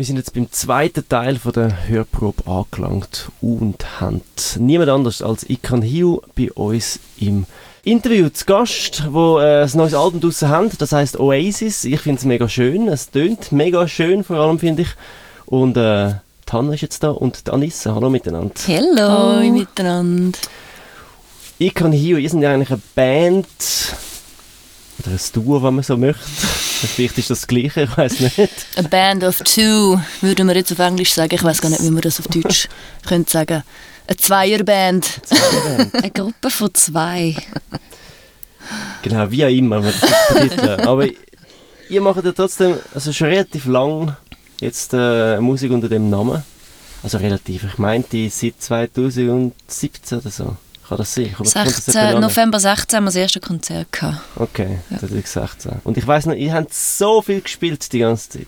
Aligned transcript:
Wir 0.00 0.06
sind 0.06 0.16
jetzt 0.16 0.32
beim 0.32 0.50
zweiten 0.50 1.06
Teil 1.06 1.36
von 1.36 1.52
der 1.52 1.86
Hörprobe 1.86 2.50
angelangt 2.50 3.30
und 3.42 4.00
haben 4.00 4.22
niemand 4.58 4.88
anders 4.88 5.20
als 5.20 5.44
Ikan 5.46 5.82
Hiu 5.82 6.20
bei 6.34 6.50
uns 6.52 7.00
im 7.18 7.44
Interview 7.84 8.30
zu 8.30 8.46
Gast, 8.46 9.12
wo 9.12 9.40
äh, 9.40 9.64
ein 9.64 9.70
neues 9.74 9.92
Album 9.92 10.22
draussen 10.22 10.48
haben. 10.48 10.70
Das 10.78 10.92
heißt 10.92 11.20
Oasis. 11.20 11.84
Ich 11.84 12.00
finde 12.00 12.18
es 12.18 12.24
mega 12.24 12.48
schön. 12.48 12.88
Es 12.88 13.10
tönt 13.10 13.52
mega 13.52 13.86
schön, 13.86 14.24
vor 14.24 14.38
allem 14.38 14.58
finde 14.58 14.84
ich. 14.84 14.88
Und 15.44 15.76
äh, 15.76 16.14
Hanna 16.50 16.72
ist 16.72 16.80
jetzt 16.80 17.02
da 17.02 17.10
und 17.10 17.46
die 17.46 17.50
Anissa. 17.50 17.94
Hallo 17.94 18.08
miteinander. 18.08 18.54
Hallo. 18.68 19.02
Hallo 19.02 19.52
miteinander. 19.52 20.38
Ikan 21.58 21.92
Hiu, 21.92 22.16
ihr 22.16 22.30
seid 22.30 22.40
ja 22.40 22.54
eigentlich 22.54 22.70
eine 22.70 22.80
Band 22.94 23.46
oder 25.00 25.10
ein 25.12 25.20
Duo, 25.32 25.62
wenn 25.62 25.74
man 25.74 25.84
so 25.84 25.96
möchte. 25.96 26.22
Vielleicht 26.24 27.18
ist 27.18 27.30
das 27.30 27.40
das 27.40 27.46
Gleiche, 27.46 27.82
ich 27.82 27.96
weiß 27.96 28.20
nicht. 28.20 28.38
A 28.76 28.82
band 28.82 29.24
of 29.24 29.40
two, 29.40 29.98
würden 30.20 30.48
wir 30.48 30.56
jetzt 30.56 30.72
auf 30.72 30.78
Englisch 30.78 31.12
sagen. 31.12 31.34
Ich 31.34 31.42
weiß 31.42 31.60
gar 31.60 31.70
nicht, 31.70 31.82
wie 31.82 31.90
man 31.90 32.00
das 32.00 32.20
auf 32.20 32.28
Deutsch 32.28 32.68
könnte 33.06 33.30
sagen. 33.30 33.62
Eine 34.06 34.16
Zweierband. 34.16 35.20
Eine 35.92 36.10
Gruppe 36.10 36.50
von 36.50 36.74
zwei. 36.74 37.36
Genau, 39.02 39.30
wie 39.30 39.44
auch 39.44 39.50
immer. 39.50 39.80
man 39.80 39.92
das 39.92 40.00
betiteln. 40.32 40.80
Aber 40.80 41.06
ihr 41.88 42.00
macht 42.00 42.24
ja 42.24 42.32
trotzdem 42.32 42.76
also 42.94 43.12
schon 43.12 43.28
relativ 43.28 43.66
lang 43.66 44.16
jetzt 44.60 44.92
äh, 44.94 45.40
Musik 45.40 45.70
unter 45.72 45.88
dem 45.88 46.10
Namen. 46.10 46.42
Also 47.02 47.18
relativ. 47.18 47.64
Ich 47.64 47.78
meinte 47.78 48.28
seit 48.30 48.60
2017 48.60 50.18
oder 50.18 50.30
so. 50.30 50.56
Kann 50.90 50.98
das 50.98 51.14
sein? 51.14 51.24
Oder 51.26 51.34
kommt 51.34 51.46
das 51.54 51.54
etwa 51.56 51.70
16, 51.92 51.96
an? 52.16 52.20
November 52.20 52.58
16 52.60 52.96
haben 52.96 53.04
wir 53.04 53.08
das 53.08 53.14
erste 53.16 53.38
Konzert 53.40 53.92
gehabt. 53.92 54.18
Okay, 54.34 54.78
das 54.90 55.02
habe 55.02 55.18
ich 55.18 55.26
16. 55.26 55.72
Und 55.84 55.96
ich 55.96 56.04
weiss 56.06 56.26
noch, 56.26 56.34
ihr 56.34 56.52
habt 56.52 56.74
so 56.74 57.22
viel 57.22 57.40
gespielt 57.40 57.92
die 57.92 58.00
ganze 58.00 58.28
Zeit. 58.30 58.46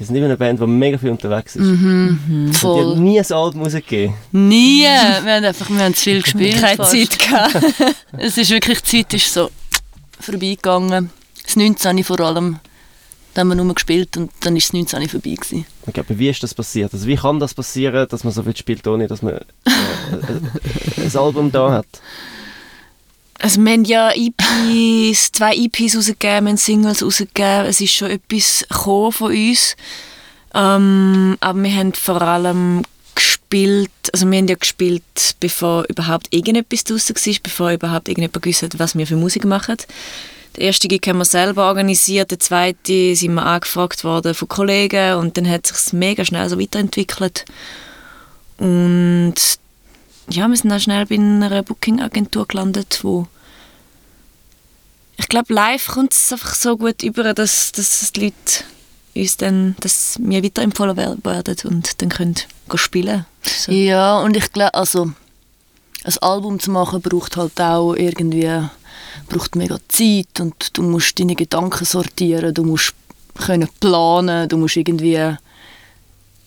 Ihr 0.00 0.06
seid 0.06 0.16
immer 0.16 0.26
eine 0.26 0.36
Band, 0.38 0.60
die 0.60 0.66
mega 0.66 0.96
viel 0.96 1.10
unterwegs 1.10 1.56
ist. 1.56 1.64
Mhm, 1.64 2.18
Und 2.28 2.46
die 2.46 2.48
hat 2.52 2.56
voll. 2.56 2.96
nie 2.96 3.18
ein 3.20 3.32
Album 3.32 3.62
rausgegeben. 3.64 4.14
Nie. 4.32 4.82
Wir 4.84 5.34
haben 5.34 5.44
einfach 5.44 5.68
wir 5.68 5.78
haben 5.80 5.94
zu 5.94 6.04
viel 6.04 6.22
gespielt. 6.22 6.58
Keine 6.58 6.76
fast. 6.76 6.92
Zeit 6.92 7.18
gehabt. 7.18 7.56
Es 8.16 8.38
ist 8.38 8.50
wirklich, 8.50 8.80
die 8.82 9.02
Zeit 9.02 9.12
ist 9.14 9.30
so 9.34 9.50
vorbeigegangen. 10.20 11.10
Das 11.44 11.56
19 11.56 12.02
vor 12.02 12.20
allem. 12.20 12.60
Da 13.38 13.42
haben 13.42 13.50
wir 13.50 13.54
nur 13.54 13.72
gespielt 13.72 14.16
und 14.16 14.32
dann 14.40 14.56
ist 14.56 14.70
das 14.70 14.72
19 14.72 15.08
vorbei 15.08 15.34
gewesen. 15.36 15.64
Okay, 15.86 16.00
aber 16.00 16.18
wie 16.18 16.28
ist 16.28 16.42
das 16.42 16.54
passiert? 16.54 16.92
Also 16.92 17.06
wie 17.06 17.14
kann 17.14 17.38
das 17.38 17.54
passieren, 17.54 18.08
dass 18.08 18.24
man 18.24 18.32
so 18.32 18.42
viel 18.42 18.56
spielt, 18.56 18.84
ohne 18.88 19.06
dass 19.06 19.22
man 19.22 19.34
äh, 19.34 19.40
äh, 19.66 21.04
ein 21.04 21.16
Album 21.16 21.52
da 21.52 21.70
hat? 21.70 21.86
Also 23.38 23.60
wir 23.60 23.74
haben 23.74 23.84
ja 23.84 24.10
EPs, 24.10 25.30
zwei 25.30 25.54
EPs 25.54 25.96
rausgegeben, 25.96 26.46
wir 26.46 26.50
haben 26.50 26.56
Singles 26.56 27.00
rausgegeben. 27.00 27.66
Es 27.66 27.80
ist 27.80 27.92
schon 27.92 28.10
etwas 28.10 28.66
gekommen 28.68 29.12
von 29.12 29.30
uns. 29.30 29.76
Ähm, 30.52 31.36
aber 31.38 31.62
wir 31.62 31.76
haben 31.76 31.92
vor 31.92 32.20
allem 32.20 32.82
gespielt, 33.14 33.92
also 34.12 34.28
wir 34.28 34.36
haben 34.36 34.48
ja 34.48 34.56
gespielt, 34.56 35.36
bevor 35.38 35.84
überhaupt 35.88 36.26
irgendetwas 36.34 36.82
draussen 36.82 37.14
war, 37.14 37.34
bevor 37.44 37.70
überhaupt 37.70 38.08
irgendjemand 38.08 38.42
gewusst 38.42 38.62
hat, 38.62 38.80
was 38.80 38.98
wir 38.98 39.06
für 39.06 39.14
Musik 39.14 39.44
machen. 39.44 39.76
Der 40.58 40.66
erste 40.66 40.88
Gig 40.88 41.06
haben 41.06 41.18
wir 41.18 41.24
selber 41.24 41.68
organisiert, 41.68 42.32
der 42.32 42.40
zweite 42.40 43.14
sind 43.14 43.34
wir 43.34 43.46
angefragt 43.46 44.02
worden 44.02 44.34
von 44.34 44.48
Kollegen 44.48 45.14
und 45.14 45.36
dann 45.36 45.48
hat 45.48 45.68
sich 45.68 45.92
mega 45.92 46.24
schnell 46.24 46.48
so 46.48 46.58
weiterentwickelt. 46.58 47.44
Und 48.56 49.34
ja, 50.28 50.48
wir 50.48 50.56
sind 50.56 50.70
dann 50.70 50.80
schnell 50.80 51.06
bei 51.06 51.14
einer 51.14 51.62
Booking-Agentur 51.62 52.48
gelandet, 52.48 52.98
wo 53.04 53.28
ich 55.16 55.28
glaube, 55.28 55.54
live 55.54 55.86
kommt 55.86 56.12
es 56.12 56.32
einfach 56.32 56.54
so 56.56 56.76
gut 56.76 57.04
über, 57.04 57.34
dass, 57.34 57.70
dass 57.70 58.10
die 58.12 58.24
Leute 58.24 58.64
uns 59.14 59.36
dann, 59.36 59.76
dass 59.78 60.16
wir 60.20 60.42
weiterempfohlen 60.42 60.96
wer- 60.96 61.16
werden 61.22 61.56
und 61.64 62.02
dann 62.02 62.08
können 62.08 62.34
gehen 62.68 62.78
spielen. 62.78 63.26
So. 63.44 63.70
Ja, 63.70 64.18
und 64.18 64.36
ich 64.36 64.52
glaube, 64.52 64.74
also 64.74 65.12
ein 66.02 66.18
Album 66.20 66.58
zu 66.58 66.72
machen 66.72 67.00
braucht 67.00 67.36
halt 67.36 67.60
auch 67.60 67.94
irgendwie 67.94 68.48
braucht 69.28 69.56
mega 69.56 69.78
Zeit 69.88 70.40
und 70.40 70.76
du 70.76 70.82
musst 70.82 71.18
deine 71.18 71.34
Gedanken 71.34 71.84
sortieren, 71.84 72.54
du 72.54 72.64
musst 72.64 72.94
können 73.34 73.68
planen, 73.80 74.48
du 74.48 74.56
musst 74.56 74.76
irgendwie 74.76 75.16
eine 75.18 75.38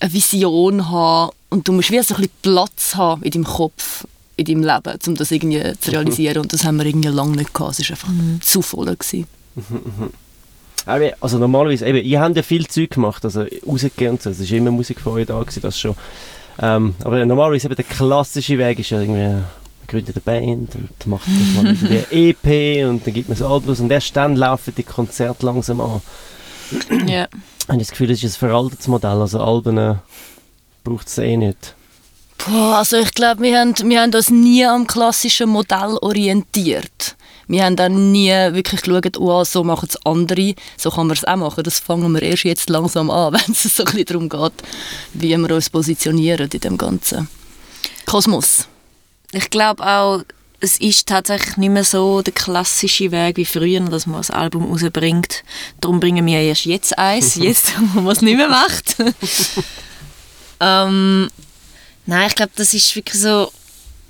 Vision 0.01 0.89
haben 0.89 1.31
und 1.49 1.67
du 1.67 1.73
musst 1.73 1.91
wie 1.91 2.01
so 2.01 2.15
ein 2.15 2.21
bisschen 2.21 2.31
Platz 2.41 2.95
haben 2.95 3.23
in 3.23 3.31
deinem 3.31 3.43
Kopf, 3.45 4.05
in 4.35 4.45
deinem 4.45 4.63
Leben, 4.63 4.99
um 5.07 5.15
das 5.15 5.31
irgendwie 5.31 5.73
zu 5.79 5.91
realisieren 5.91 6.41
und 6.41 6.53
das 6.53 6.63
haben 6.63 6.77
wir 6.77 6.85
irgendwie 6.85 7.09
lange 7.09 7.37
nicht 7.37 7.53
gehabt. 7.53 7.79
Es 7.79 7.89
war 7.89 7.97
einfach 7.97 8.09
zu 8.41 8.61
voll. 8.61 8.85
Gewesen. 8.95 9.27
Aber, 10.85 11.11
Also 11.19 11.37
normalerweise, 11.37 11.85
eben, 11.85 12.03
ihr 12.03 12.19
habt 12.19 12.35
ja 12.35 12.43
viel 12.43 12.67
Zeug 12.67 12.91
gemacht, 12.91 13.23
also 13.23 13.45
rausgegeben 13.67 14.13
und 14.13 14.21
so, 14.21 14.31
es 14.31 14.39
ist 14.39 14.51
immer 14.51 14.71
Musik 14.71 14.99
von 14.99 15.13
euch 15.13 15.27
da 15.27 15.39
gewesen, 15.39 15.61
das 15.61 15.79
schon. 15.79 15.95
Ähm, 16.59 16.95
aber 17.03 17.23
normalerweise 17.25 17.67
eben 17.67 17.75
der 17.75 17.85
klassische 17.85 18.57
Weg 18.57 18.79
ist 18.79 18.89
ja 18.89 18.99
irgendwie, 18.99 19.43
gründet 19.91 20.15
eine 20.15 20.21
Band 20.21 20.75
und 20.75 21.07
macht 21.07 21.27
das 21.27 21.63
mal 21.63 21.65
irgendwie 21.65 21.87
eine 21.87 22.11
EP 22.11 22.89
und 22.89 23.05
dann 23.05 23.13
gibt 23.13 23.27
man 23.27 23.37
so 23.37 23.47
Albums 23.47 23.79
und 23.81 23.91
erst 23.91 24.15
dann 24.15 24.35
laufen 24.35 24.73
die 24.75 24.83
Konzerte 24.83 25.45
langsam 25.45 25.81
an. 25.81 26.01
Ja. 27.05 27.27
Ich 27.59 27.67
habe 27.67 27.79
das 27.79 27.91
Gefühl, 27.91 28.07
das 28.07 28.23
ist 28.23 28.37
ein 28.37 28.49
veraltetes 28.49 28.87
Modell, 28.87 29.21
also 29.21 29.39
Alben 29.39 29.77
äh, 29.77 29.95
braucht 30.83 31.07
es 31.07 31.17
eh 31.17 31.35
nicht. 31.37 31.75
Boah, 32.37 32.77
also 32.77 32.97
ich 32.97 33.13
glaube, 33.13 33.43
wir 33.43 33.59
haben, 33.59 33.75
wir 33.83 34.01
haben 34.01 34.13
uns 34.13 34.29
nie 34.29 34.65
am 34.65 34.87
klassischen 34.87 35.49
Modell 35.49 35.97
orientiert. 36.01 37.15
Wir 37.47 37.65
haben 37.65 37.75
dann 37.75 38.11
nie 38.11 38.29
wirklich 38.29 38.81
geschaut, 38.81 39.17
oh, 39.17 39.43
so 39.43 39.63
machen 39.63 39.89
es 39.89 40.05
andere, 40.05 40.55
so 40.77 40.89
kann 40.89 41.07
man 41.07 41.17
es 41.17 41.25
auch 41.25 41.35
machen. 41.35 41.63
Das 41.63 41.79
fangen 41.79 42.13
wir 42.13 42.21
erst 42.21 42.45
jetzt 42.45 42.69
langsam 42.69 43.11
an, 43.11 43.33
wenn 43.33 43.51
es 43.51 43.63
so 43.63 43.83
ein 43.83 43.85
bisschen 43.85 44.05
darum 44.05 44.29
geht, 44.29 44.53
wie 45.13 45.37
wir 45.37 45.55
uns 45.55 45.69
positionieren 45.69 46.49
in 46.51 46.59
dem 46.61 46.77
ganzen 46.77 47.27
Kosmos. 48.05 48.67
Ich 49.31 49.49
glaube 49.49 49.85
auch, 49.85 50.23
es 50.59 50.77
ist 50.77 51.07
tatsächlich 51.07 51.57
nicht 51.57 51.71
mehr 51.71 51.83
so 51.83 52.21
der 52.21 52.33
klassische 52.33 53.11
Weg 53.11 53.37
wie 53.37 53.45
früher, 53.45 53.79
dass 53.81 54.05
man 54.05 54.21
ein 54.21 54.29
Album 54.29 54.71
rausbringt. 54.71 55.43
Darum 55.81 55.99
bringen 55.99 56.25
wir 56.25 56.39
erst 56.39 56.65
jetzt 56.65 56.97
eins, 56.97 57.35
jetzt, 57.35 57.73
wo 57.93 58.01
man 58.01 58.13
es 58.13 58.21
nicht 58.21 58.37
mehr 58.37 58.47
macht. 58.47 58.95
ähm, 60.59 61.29
nein, 62.05 62.27
ich 62.27 62.35
glaube, 62.35 62.51
das 62.55 62.73
ist 62.73 62.95
wirklich 62.95 63.19
so, 63.19 63.51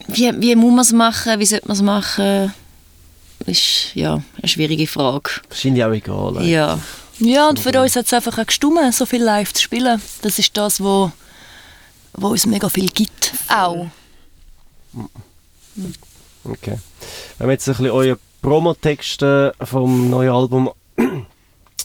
wie, 0.08 0.30
wie 0.42 0.56
muss 0.56 0.72
man 0.72 0.82
es 0.82 0.92
machen, 0.92 1.40
wie 1.40 1.46
sollte 1.46 1.68
man 1.68 1.78
es 1.78 1.84
machen, 1.84 2.54
ist 3.46 3.96
ja 3.96 4.22
eine 4.38 4.48
schwierige 4.48 4.88
Frage. 4.88 5.32
Wahrscheinlich 5.50 5.84
auch 5.84 5.92
egal. 5.92 6.38
eigentlich. 6.38 6.52
Ja. 6.52 6.80
Ja, 7.20 7.50
und 7.50 7.60
für 7.60 7.80
uns 7.80 7.96
hat 7.96 8.08
es 8.08 8.14
einfach 8.14 8.38
auch 8.40 8.48
gestummen, 8.48 8.92
so 8.92 9.06
viel 9.06 9.22
live 9.22 9.54
zu 9.54 9.62
spielen. 9.62 10.02
Das 10.24 10.40
ist 10.40 10.58
das, 10.58 10.82
wo, 10.82 11.12
wo 12.14 12.30
uns 12.30 12.48
mega 12.48 12.68
viel 12.68 12.90
gibt. 12.90 13.34
Auch. 13.48 13.88
Okay. 16.44 16.78
Wenn 17.38 17.48
man 17.48 17.52
jetzt 17.52 17.68
ein 17.68 17.76
bisschen 17.76 17.92
eure 17.92 18.18
Promotext 18.42 19.24
vom 19.64 20.10
neuen 20.10 20.32
Album 20.32 20.72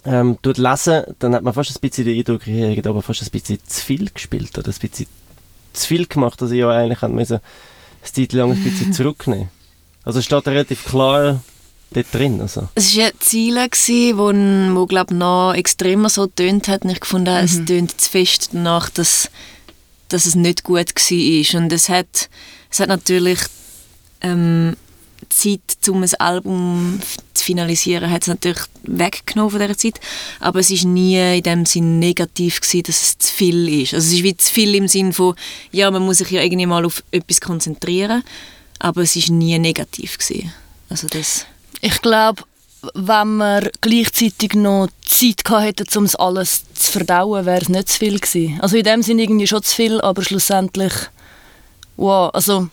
ähm, 0.04 0.38
tut 0.42 0.58
lesen, 0.58 1.04
dann 1.18 1.34
hat 1.34 1.42
man 1.42 1.52
fast 1.52 1.70
ein 1.70 1.80
bisschen 1.80 2.04
den 2.04 2.18
Eindruck, 2.18 2.46
ihr 2.46 2.76
habt 2.76 2.86
aber 2.86 3.02
fast 3.02 3.22
ein 3.22 3.30
bisschen 3.30 3.58
zu 3.66 3.84
viel 3.84 4.10
gespielt 4.10 4.56
oder 4.58 4.68
ein 4.68 4.74
bisschen 4.78 5.06
zu 5.72 5.86
viel 5.86 6.06
gemacht, 6.06 6.40
dass 6.40 6.50
ihr 6.50 6.58
ja 6.58 6.70
eigentlich 6.70 7.02
habt 7.02 7.12
müssen 7.12 7.40
das 8.02 8.12
Titel 8.12 8.38
lang 8.38 8.52
ein 8.52 8.62
bisschen 8.62 8.92
zurücknehmen. 8.92 9.48
Also 10.04 10.20
es 10.20 10.24
steht 10.24 10.46
relativ 10.46 10.84
klar 10.84 11.42
dort 11.90 12.14
drin. 12.14 12.40
Also. 12.40 12.68
Es 12.74 12.96
waren 12.96 13.06
ja 13.06 13.10
Ziele, 13.18 13.68
gewesen, 13.68 14.18
wo, 14.18 14.80
wo 14.80 14.86
glaub, 14.86 15.10
noch 15.10 15.54
extremer 15.54 16.08
so 16.08 16.26
tönt 16.26 16.68
hat. 16.68 16.84
Und 16.84 16.90
ich 16.90 17.00
gefunden, 17.00 17.34
habe, 17.34 17.44
es 17.44 17.64
tönt 17.64 18.00
zu 18.00 18.10
fest 18.10 18.50
danach, 18.52 18.90
dass, 18.90 19.30
dass 20.08 20.26
es 20.26 20.36
nicht 20.36 20.62
gut 20.62 20.94
war. 20.94 21.60
Und 21.60 21.72
es 21.72 21.88
hat, 21.88 22.28
es 22.76 22.80
hat 22.80 22.88
natürlich 22.88 23.38
ähm, 24.20 24.76
Zeit, 25.30 25.60
um 25.88 26.02
ein 26.02 26.14
Album 26.18 27.00
zu 27.32 27.44
finalisieren, 27.44 28.10
hat 28.10 28.22
es 28.22 28.28
natürlich 28.28 28.60
weggenommen 28.82 29.50
von 29.50 29.60
dieser 29.60 29.78
Zeit. 29.78 30.00
Aber 30.40 30.60
es 30.60 30.70
war 30.70 30.90
nie 30.90 31.38
in 31.38 31.42
dem 31.42 31.64
Sinn 31.64 31.98
negativ, 31.98 32.60
gewesen, 32.60 32.82
dass 32.82 33.02
es 33.02 33.18
zu 33.18 33.32
viel 33.32 33.82
ist. 33.82 33.94
Also 33.94 34.08
es 34.08 34.14
ist 34.14 34.22
wie 34.22 34.36
zu 34.36 34.52
viel 34.52 34.74
im 34.74 34.88
Sinn 34.88 35.12
von, 35.12 35.34
ja, 35.72 35.90
man 35.90 36.02
muss 36.02 36.18
sich 36.18 36.30
ja 36.30 36.42
irgendwie 36.42 36.66
mal 36.66 36.84
auf 36.84 37.02
etwas 37.12 37.40
konzentrieren. 37.40 38.22
Aber 38.78 39.02
es 39.02 39.16
war 39.16 39.34
nie 39.34 39.58
negativ. 39.58 40.18
Gewesen. 40.18 40.52
Also 40.90 41.06
das... 41.08 41.46
Ich 41.80 42.02
glaube, 42.02 42.42
wenn 42.94 43.36
wir 43.38 43.70
gleichzeitig 43.80 44.52
noch 44.54 44.88
Zeit 45.02 45.48
hätten, 45.48 45.98
um 45.98 46.04
es 46.04 46.14
alles 46.14 46.62
zu 46.74 46.92
verdauen, 46.92 47.46
wäre 47.46 47.62
es 47.62 47.68
nicht 47.70 47.88
zu 47.88 47.98
viel 47.98 48.18
gewesen. 48.18 48.60
Also 48.60 48.76
in 48.76 48.84
dem 48.84 49.02
Sinne 49.02 49.22
irgendwie 49.22 49.46
schon 49.46 49.62
zu 49.62 49.74
viel, 49.74 50.00
aber 50.02 50.22
schlussendlich, 50.22 50.92
wow, 51.96 52.30
also 52.34 52.68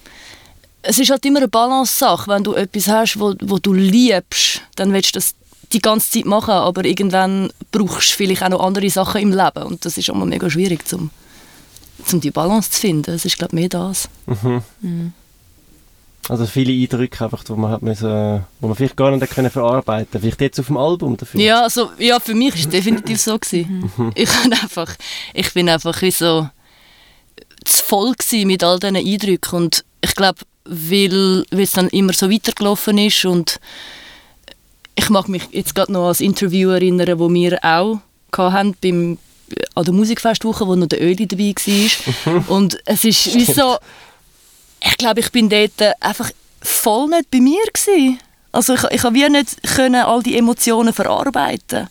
es 0.84 1.00
ist 1.00 1.10
halt 1.10 1.26
immer 1.26 1.40
eine 1.40 1.48
Balance-Sache. 1.48 2.30
Wenn 2.30 2.44
du 2.44 2.54
etwas 2.54 2.88
hast, 2.88 3.20
wo, 3.20 3.34
wo 3.42 3.58
du 3.58 3.74
liebst, 3.74 4.62
dann 4.76 4.94
willst 4.94 5.16
du 5.16 5.20
das 5.20 5.34
die 5.72 5.80
ganze 5.80 6.12
Zeit 6.12 6.26
machen, 6.26 6.52
aber 6.52 6.86
irgendwann 6.86 7.52
brauchst 7.72 8.12
du 8.12 8.18
vielleicht 8.18 8.44
auch 8.44 8.50
noch 8.50 8.60
andere 8.60 8.90
Sachen 8.90 9.22
im 9.22 9.32
Leben 9.32 9.64
und 9.64 9.84
das 9.86 9.98
ist 9.98 10.10
immer 10.10 10.26
mega 10.26 10.48
schwierig, 10.48 10.88
zum, 10.88 11.10
zum 12.06 12.22
die 12.22 12.30
Balance 12.30 12.70
zu 12.70 12.80
finden. 12.80 13.12
Es 13.12 13.26
ist 13.26 13.40
glaube 13.40 13.56
ich 13.56 13.60
mehr 13.60 13.70
das. 13.70 14.08
Mhm. 14.28 15.14
Also 16.30 16.46
viele 16.46 16.72
Eindrücke 16.72 17.26
einfach, 17.26 17.44
wo 17.48 17.56
man 17.56 17.72
hat 17.72 17.82
müssen, 17.82 18.46
wo 18.62 18.68
man 18.68 18.76
vielleicht 18.76 18.96
gar 18.96 19.12
nicht 19.12 19.30
können 19.30 19.50
verarbeiten 19.50 20.22
Vielleicht 20.22 20.40
jetzt 20.40 20.60
auf 20.60 20.68
dem 20.68 20.78
Album 20.78 21.18
dafür. 21.18 21.42
Ja, 21.42 21.64
also, 21.64 21.92
ja 21.98 22.20
für 22.20 22.34
mich 22.34 22.54
war 22.54 22.60
es 22.62 22.70
definitiv 22.70 23.20
so. 23.20 23.38
Gewesen. 23.38 23.92
ich, 24.16 24.30
bin 24.30 24.54
einfach, 24.54 24.96
ich 25.34 25.54
bin 25.54 25.68
einfach 25.68 26.02
wie 26.02 26.12
so 26.12 26.48
zu 27.66 27.84
voll 27.84 28.14
mit 28.46 28.64
all 28.64 28.80
diesen 28.80 28.96
Eindrücken. 28.96 29.56
Und 29.64 29.84
ich 30.02 30.16
glaube, 30.16 30.40
weil, 30.66 31.46
weil 31.52 31.62
es 31.62 31.72
dann 31.72 31.90
immer 31.90 32.14
so 32.14 32.30
weitergelaufen 32.30 32.98
ist 32.98 33.26
und 33.26 33.60
ich 34.96 35.10
mag 35.10 35.28
mich 35.28 35.44
jetzt 35.52 35.76
gerade 35.76 35.92
noch 35.92 36.10
das 36.10 36.22
Interview 36.22 36.70
erinnern, 36.70 37.20
wo 37.20 37.32
wir 37.34 37.64
auch 37.64 38.00
hatten 38.38 38.76
beim 38.82 39.18
an 39.76 39.84
der 39.86 39.94
Musikfestwoche, 39.94 40.68
wo 40.68 40.76
noch 40.76 40.88
der 40.88 41.02
Öli 41.02 41.28
dabei 41.28 41.54
war. 41.54 42.50
und 42.50 42.78
es 42.86 43.04
ist 43.04 43.34
wie 43.36 43.46
so, 43.46 43.78
ich 44.84 44.98
glaube, 44.98 45.20
ich 45.20 45.32
bin 45.32 45.50
dort 45.50 45.82
einfach 46.00 46.32
voll 46.62 47.10
nicht 47.10 47.30
bei 47.30 47.40
mir 47.40 47.62
gewesen. 47.74 48.20
Also 48.52 48.76
ich, 48.76 48.84
ich 48.92 49.04
habe 49.04 49.16
wie 49.16 49.30
nicht 49.30 49.62
können 49.76 50.04
all 50.04 50.22
die 50.24 50.38
Emotionen 50.38 50.94
verarbeiten. 50.94 51.88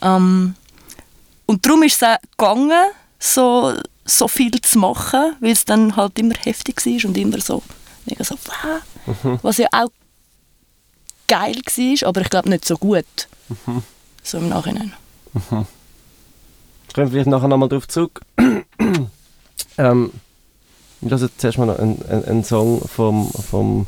Ähm, 0.00 0.54
und 1.46 1.64
darum 1.64 1.82
ist 1.82 2.02
es 2.02 2.02
auch 2.02 2.16
gegangen, 2.36 2.90
so, 3.18 3.74
so 4.04 4.28
viel 4.28 4.60
zu 4.60 4.78
machen, 4.78 5.34
weil 5.40 5.52
es 5.52 5.64
dann 5.64 5.96
halt 5.96 6.18
immer 6.18 6.34
heftig 6.34 6.84
war 6.84 7.08
und 7.08 7.16
immer 7.16 7.40
so, 7.40 7.62
mega 8.08 8.24
so, 8.24 8.34
mhm. 9.06 9.38
was 9.42 9.58
ja 9.58 9.68
auch 9.72 9.90
geil 11.28 11.56
war, 11.56 12.08
aber 12.08 12.20
ich 12.22 12.30
glaube 12.30 12.48
nicht 12.48 12.64
so 12.64 12.76
gut. 12.76 13.04
Mhm. 13.48 13.82
So 14.22 14.38
im 14.38 14.48
Nachhinein. 14.48 14.92
Mhm. 15.32 15.66
Ich 16.88 16.94
komme 16.94 17.10
vielleicht 17.10 17.28
nachher 17.28 17.48
nochmal 17.48 17.68
darauf 17.68 17.86
zurück. 17.86 18.20
ähm, 19.78 20.12
wir 21.00 21.10
hören 21.10 21.30
zuerst 21.36 21.58
mal 21.58 21.66
noch 21.66 21.78
einen, 21.78 22.02
einen, 22.08 22.24
einen 22.24 22.44
Song 22.44 22.80
vom, 22.88 23.30
vom 23.30 23.86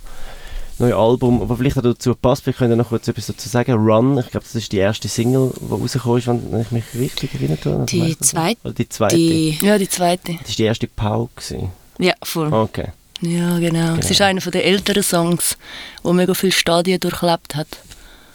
neuen 0.78 0.93
Album, 0.93 1.43
aber 1.43 1.56
vielleicht 1.56 1.78
auch 1.78 1.82
dazu 1.82 2.14
passt. 2.14 2.46
Wir 2.46 2.52
können 2.52 2.78
noch 2.78 2.88
kurz 2.88 3.08
etwas 3.08 3.26
dazu 3.26 3.49
sagen. 3.49 3.72
Run, 3.72 4.19
ich 4.19 4.31
glaube, 4.31 4.44
das 4.44 4.55
ist 4.55 4.72
die 4.72 4.78
erste 4.78 5.08
Single, 5.08 5.52
die 5.61 5.72
rausgekommen 5.72 6.19
ist, 6.19 6.26
wenn 6.26 6.61
ich 6.61 6.70
mich 6.70 6.84
richtig 6.94 7.34
erinnere. 7.34 7.84
Die 7.87 8.19
zweite. 8.19 8.72
die 8.75 8.88
zweite. 8.88 9.17
Die, 9.17 9.58
ja, 9.61 9.78
die 9.78 9.88
zweite. 9.88 10.32
Das 10.34 10.49
war 10.49 10.56
die 10.56 10.64
erste 10.64 10.87
Pau. 10.87 11.28
Gewesen. 11.34 11.70
Ja, 11.99 12.14
voll. 12.22 12.52
Okay. 12.52 12.88
Ja, 13.20 13.58
genau. 13.58 13.61
genau. 13.61 13.96
Es 13.96 14.11
ist 14.11 14.20
einer 14.20 14.40
der 14.40 14.64
älteren 14.64 15.02
Songs, 15.02 15.56
der 16.02 16.12
mega 16.12 16.34
viele 16.34 16.52
Stadien 16.52 17.00
durchlebt 17.00 17.55
hat. 17.55 17.69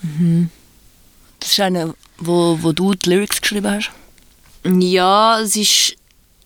Mhm. 0.02 0.50
Das 1.40 1.52
ist 1.52 1.60
einer, 1.60 1.94
wo, 2.18 2.58
wo 2.62 2.72
du 2.72 2.94
die 2.94 3.10
Lyrics 3.10 3.42
geschrieben 3.42 3.70
hast? 3.70 3.92
Ja, 4.64 5.40
es 5.40 5.56
ist 5.56 5.96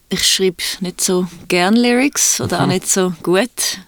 ich 0.09 0.27
schreibe 0.27 0.63
nicht 0.79 1.01
so 1.01 1.27
gern 1.47 1.75
Lyrics 1.75 2.41
oder 2.41 2.57
mhm. 2.57 2.63
auch 2.63 2.67
nicht 2.67 2.87
so 2.89 3.13
gut. 3.23 3.79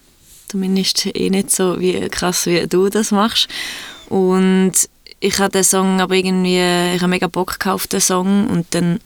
Zumindest 0.48 1.08
eh 1.16 1.30
nicht 1.30 1.52
so 1.52 1.80
wie 1.80 2.08
krass, 2.10 2.46
wie 2.46 2.68
du 2.68 2.90
das 2.90 3.12
machst. 3.12 3.48
Und 4.08 4.74
ich 5.22 5.38
habe 5.40 5.52
den 5.52 5.64
Song 5.64 6.02
aber 6.02 6.16
irgendwie, 6.16 6.58
ich 6.96 7.02
habe 7.02 7.08
mega 7.08 7.28
Bock 7.28 7.56
auf 7.68 7.88
den 7.88 8.02
Song. 8.02 8.48
Und 8.50 8.66
dann 8.72 9.00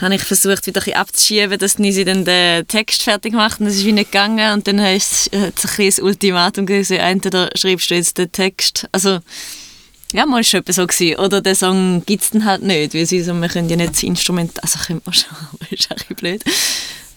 habe 0.00 0.14
ich 0.14 0.22
versucht, 0.22 0.66
wieder 0.66 0.80
ein 0.86 0.94
abzuschieben, 0.94 1.58
dass 1.58 1.78
Nisi 1.78 2.04
dann 2.04 2.24
den 2.24 2.66
Text 2.68 3.02
fertig 3.02 3.34
macht. 3.34 3.60
Und 3.60 3.66
das 3.66 3.74
ist 3.74 3.84
wie 3.84 3.92
nicht 3.92 4.12
gegangen. 4.12 4.54
Und 4.54 4.68
dann 4.68 4.80
hat 4.80 4.96
es 4.96 5.28
ein 5.32 5.52
kleines 5.52 5.98
Ultimatum 5.98 6.64
gegeben, 6.64 7.00
entweder 7.00 7.50
schreibst 7.56 7.90
du 7.90 7.94
jetzt 7.96 8.18
den 8.18 8.30
Text, 8.30 8.88
also 8.92 9.18
ja, 10.12 10.26
mal 10.26 10.44
schon 10.44 10.62
so 10.68 10.86
gewesen. 10.86 11.18
Oder 11.18 11.40
den 11.40 11.56
Song 11.56 12.04
gibt 12.06 12.22
es 12.22 12.30
dann 12.30 12.44
halt 12.44 12.62
nicht, 12.62 12.94
weil 12.94 13.06
sie 13.06 13.22
so, 13.22 13.34
wir 13.34 13.48
können 13.48 13.68
ja 13.68 13.76
nicht 13.76 13.94
das 13.94 14.02
Instrument, 14.04 14.62
also 14.62 14.78
könnte 14.78 15.02
man 15.04 15.14
schon, 15.14 15.36
aber 15.52 15.72
ist 15.72 15.90
auch 15.90 16.16
blöd. 16.16 16.44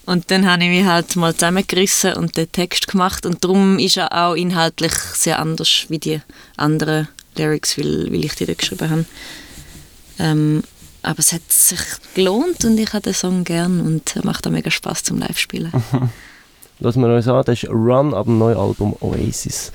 Und 0.04 0.30
dann 0.30 0.50
habe 0.50 0.64
ich 0.64 0.70
mich 0.70 0.84
halt 0.84 1.14
mal 1.14 1.34
zusammengerissen 1.34 2.14
und 2.14 2.36
den 2.36 2.50
Text 2.50 2.88
gemacht. 2.88 3.24
Und 3.24 3.44
darum 3.44 3.78
ist 3.78 3.96
er 3.96 4.12
auch 4.12 4.34
inhaltlich 4.34 4.92
sehr 4.92 5.38
anders 5.38 5.86
wie 5.88 5.98
die 5.98 6.20
anderen 6.56 7.08
Lyrics, 7.36 7.78
weil, 7.78 8.12
weil 8.12 8.24
ich 8.24 8.34
die 8.34 8.46
da 8.46 8.54
geschrieben 8.54 8.90
habe. 8.90 9.04
Ähm, 10.18 10.62
aber 11.02 11.20
es 11.20 11.32
hat 11.32 11.52
sich 11.52 11.78
gelohnt 12.14 12.64
und 12.64 12.78
ich 12.78 12.92
habe 12.92 13.02
den 13.02 13.14
Song 13.14 13.44
gern 13.44 13.80
und 13.80 14.24
macht 14.24 14.46
auch 14.46 14.50
mega 14.50 14.70
Spaß 14.70 15.04
zum 15.04 15.18
Live-Spielen. 15.18 15.72
Lass 16.80 16.96
wir 16.96 17.06
uns 17.06 17.28
an, 17.28 17.42
das 17.44 17.62
ist 17.62 17.70
Run 17.70 18.12
ab 18.12 18.26
dem 18.26 18.38
neuen 18.38 18.58
Album 18.58 18.94
Oasis 19.00 19.72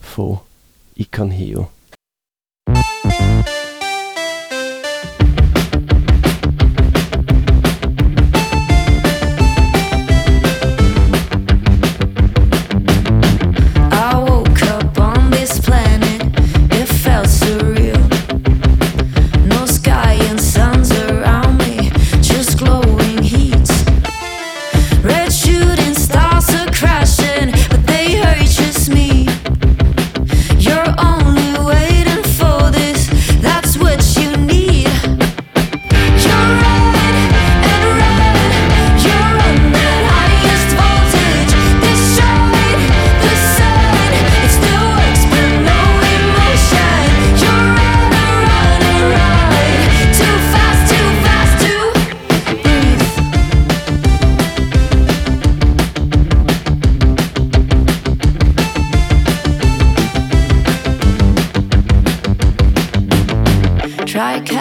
von 0.00 0.40
Ikan 0.96 1.30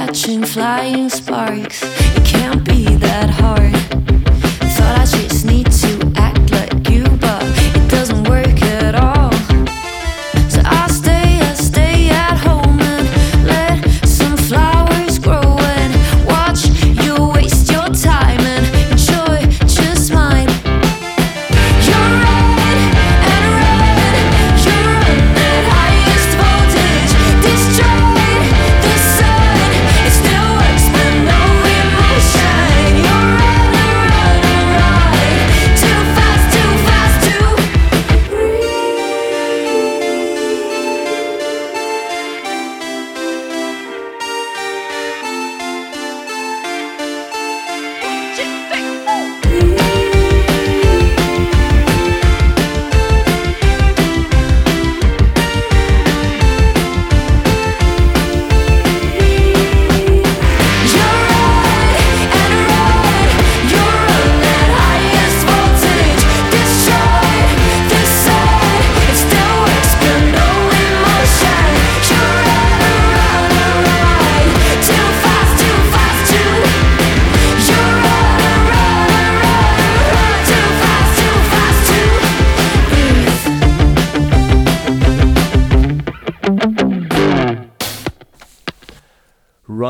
catching 0.09 0.43
flying 0.43 1.07
sparks. 1.07 1.83
It 1.83 2.25
can't 2.25 2.63
be 2.65 2.95
that 2.95 3.29
hard. 3.29 3.88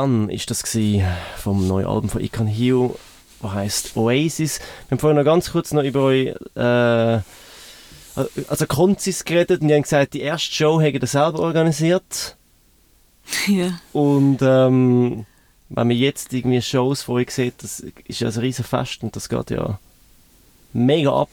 Hio. 0.09 0.35
ist 0.35 0.49
das 0.49 0.63
vom 1.37 1.67
neuen 1.67 1.85
Album 1.85 2.09
von 2.09 2.21
Ikan 2.21 2.47
Hiu, 2.47 2.91
das 3.41 3.51
heißt 3.51 3.97
Oasis. 3.97 4.59
Wir 4.59 4.91
haben 4.91 4.99
vorhin 4.99 5.17
noch 5.17 5.25
ganz 5.25 5.51
kurz 5.51 5.71
noch 5.71 5.83
über 5.83 6.01
euch, 6.03 6.35
äh, 6.55 7.19
also 8.47 8.65
Konzis 8.67 9.23
geredet 9.23 9.61
und 9.61 9.67
die 9.67 9.73
haben 9.73 9.83
gesagt, 9.83 10.13
die 10.13 10.21
erste 10.21 10.53
Show 10.53 10.81
hätten 10.81 10.99
das 10.99 11.11
selber 11.11 11.39
organisiert. 11.39 12.35
Ja. 13.47 13.79
Und 13.93 14.39
ähm, 14.41 15.25
wenn 15.69 15.87
man 15.87 15.95
jetzt 15.95 16.33
irgendwie 16.33 16.61
Shows 16.61 17.03
von 17.03 17.15
euch 17.15 17.29
sieht, 17.31 17.61
das 17.61 17.83
ist 18.05 18.19
ja 18.19 18.27
ein 18.27 18.39
riesen 18.39 18.65
Fest 18.65 19.03
und 19.03 19.15
das 19.15 19.29
geht 19.29 19.51
ja 19.51 19.79
mega 20.73 21.13
ab. 21.13 21.29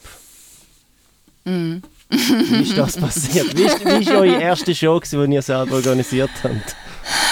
Mhm. 1.45 1.81
Wie 2.09 2.61
ist 2.61 2.77
das 2.77 2.97
passiert? 2.97 3.57
Wie 3.57 3.63
ist, 3.63 3.83
wie 3.83 4.01
ist 4.01 4.11
eure 4.11 4.41
erste 4.41 4.73
Show, 4.73 4.99
die 4.99 5.33
ihr 5.33 5.41
selber 5.41 5.75
organisiert 5.75 6.29
habt? 6.43 6.75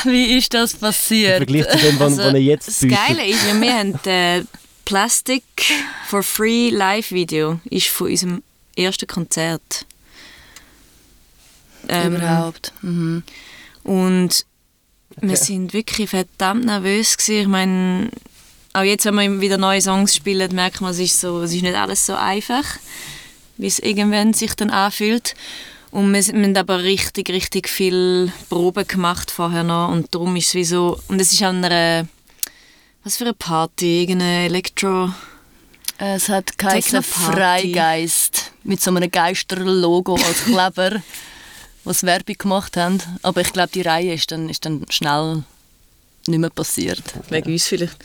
Wie 0.04 0.38
ist 0.38 0.54
das 0.54 0.74
Im 0.74 0.80
passiert? 0.80 1.38
Vergleich 1.38 1.68
zu 1.70 1.78
dem, 1.78 2.00
was 2.00 2.20
Also, 2.20 2.38
ihr 2.38 2.44
jetzt 2.44 2.68
das 2.68 2.80
bietet. 2.80 2.98
Geile 2.98 3.26
ist, 3.28 3.46
ja, 3.48 3.60
wir 3.62 3.74
haben 3.74 4.00
äh, 4.06 4.44
Plastic 4.86 5.44
for 6.08 6.22
Free 6.24 6.70
Live 6.70 7.12
Video 7.12 7.60
ist 7.70 7.88
von 7.88 8.08
unserem 8.08 8.44
ersten 8.78 9.08
Konzert. 9.08 9.86
Ähm, 11.88 12.16
Überhaupt. 12.16 12.74
Mhm. 12.82 13.24
Und 13.84 14.46
wir 15.22 15.32
Okay. 15.34 15.36
sind 15.44 15.74
wirklich 15.74 16.10
verdammt 16.10 16.66
nervös 16.66 17.18
gewesen. 17.18 17.42
Ich 17.42 17.48
meine, 17.48 18.10
auch 18.74 18.82
jetzt, 18.84 19.06
wenn 19.06 19.16
wir 19.16 19.42
wieder 19.42 19.58
neue 19.58 19.82
Songs 19.82 20.16
spielen, 20.16 20.54
merkt 20.54 20.82
man, 20.82 20.92
es 20.92 21.00
ist, 21.00 21.20
so, 21.20 21.42
es 21.42 21.54
ist 21.54 21.62
nicht 21.62 21.76
alles 21.76 22.06
so 22.06 22.16
einfach, 22.16 22.64
wie 23.58 23.68
es 23.68 23.80
irgendwann 23.80 24.34
sich 24.34 24.54
dann 24.56 24.70
anfühlt. 24.70 25.36
Und 25.96 26.12
wir, 26.12 26.22
wir 26.22 26.44
haben 26.44 26.58
aber 26.58 26.84
richtig, 26.84 27.30
richtig 27.30 27.70
viel 27.70 28.30
Proben 28.50 28.86
gemacht 28.86 29.32
vorher 29.32 29.64
noch 29.64 29.88
und 29.88 30.14
darum 30.14 30.36
ist 30.36 30.50
es 30.50 30.54
wie 30.54 30.66
so, 30.66 31.00
und 31.08 31.22
es 31.22 31.32
ist 31.32 31.42
an 31.42 31.64
einer, 31.64 32.06
was 33.06 33.16
für 33.16 33.24
eine 33.24 33.34
Party, 33.34 34.02
irgendeine 34.02 34.44
Elektro... 34.44 35.14
Es 35.98 36.28
hat 36.28 36.58
geheißen 36.58 37.02
Techno-Party. 37.02 37.38
Freigeist 37.38 38.52
mit 38.66 38.82
so 38.82 38.92
einem 38.92 39.10
Geister-Logo 39.10 40.16
als 40.16 40.44
Kleber, 40.44 41.02
was 41.86 42.04
Werbung 42.04 42.36
gemacht 42.40 42.76
haben. 42.76 43.02
Aber 43.22 43.40
ich 43.40 43.54
glaube, 43.54 43.70
die 43.74 43.84
Reihe 43.84 44.16
ist 44.16 44.30
dann, 44.32 44.50
ist 44.50 44.66
dann 44.66 44.86
schnell 44.90 45.46
nicht 46.28 46.40
mehr 46.40 46.50
passiert. 46.50 47.04
Wegen 47.30 47.54
uns 47.54 47.68
vielleicht. 47.68 47.96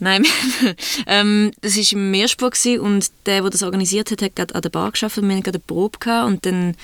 Nein, 0.00 0.26
ähm, 1.06 1.52
das 1.60 1.76
war 1.76 1.92
im 1.92 2.10
Meerspur 2.10 2.50
und 2.80 3.12
der, 3.26 3.42
der 3.42 3.50
das 3.50 3.62
organisiert 3.62 4.10
hat, 4.10 4.22
hat 4.22 4.34
gerade 4.34 4.54
an 4.56 4.62
der 4.62 4.70
Bar 4.70 4.90
gearbeitet 4.90 5.22
und 5.22 5.28
wir 5.28 5.36
hatten 5.36 5.44
gerade 5.44 5.58
eine 5.58 5.64
Probe 5.64 5.98
gehabt 6.00 6.26
und 6.26 6.44
dann 6.44 6.74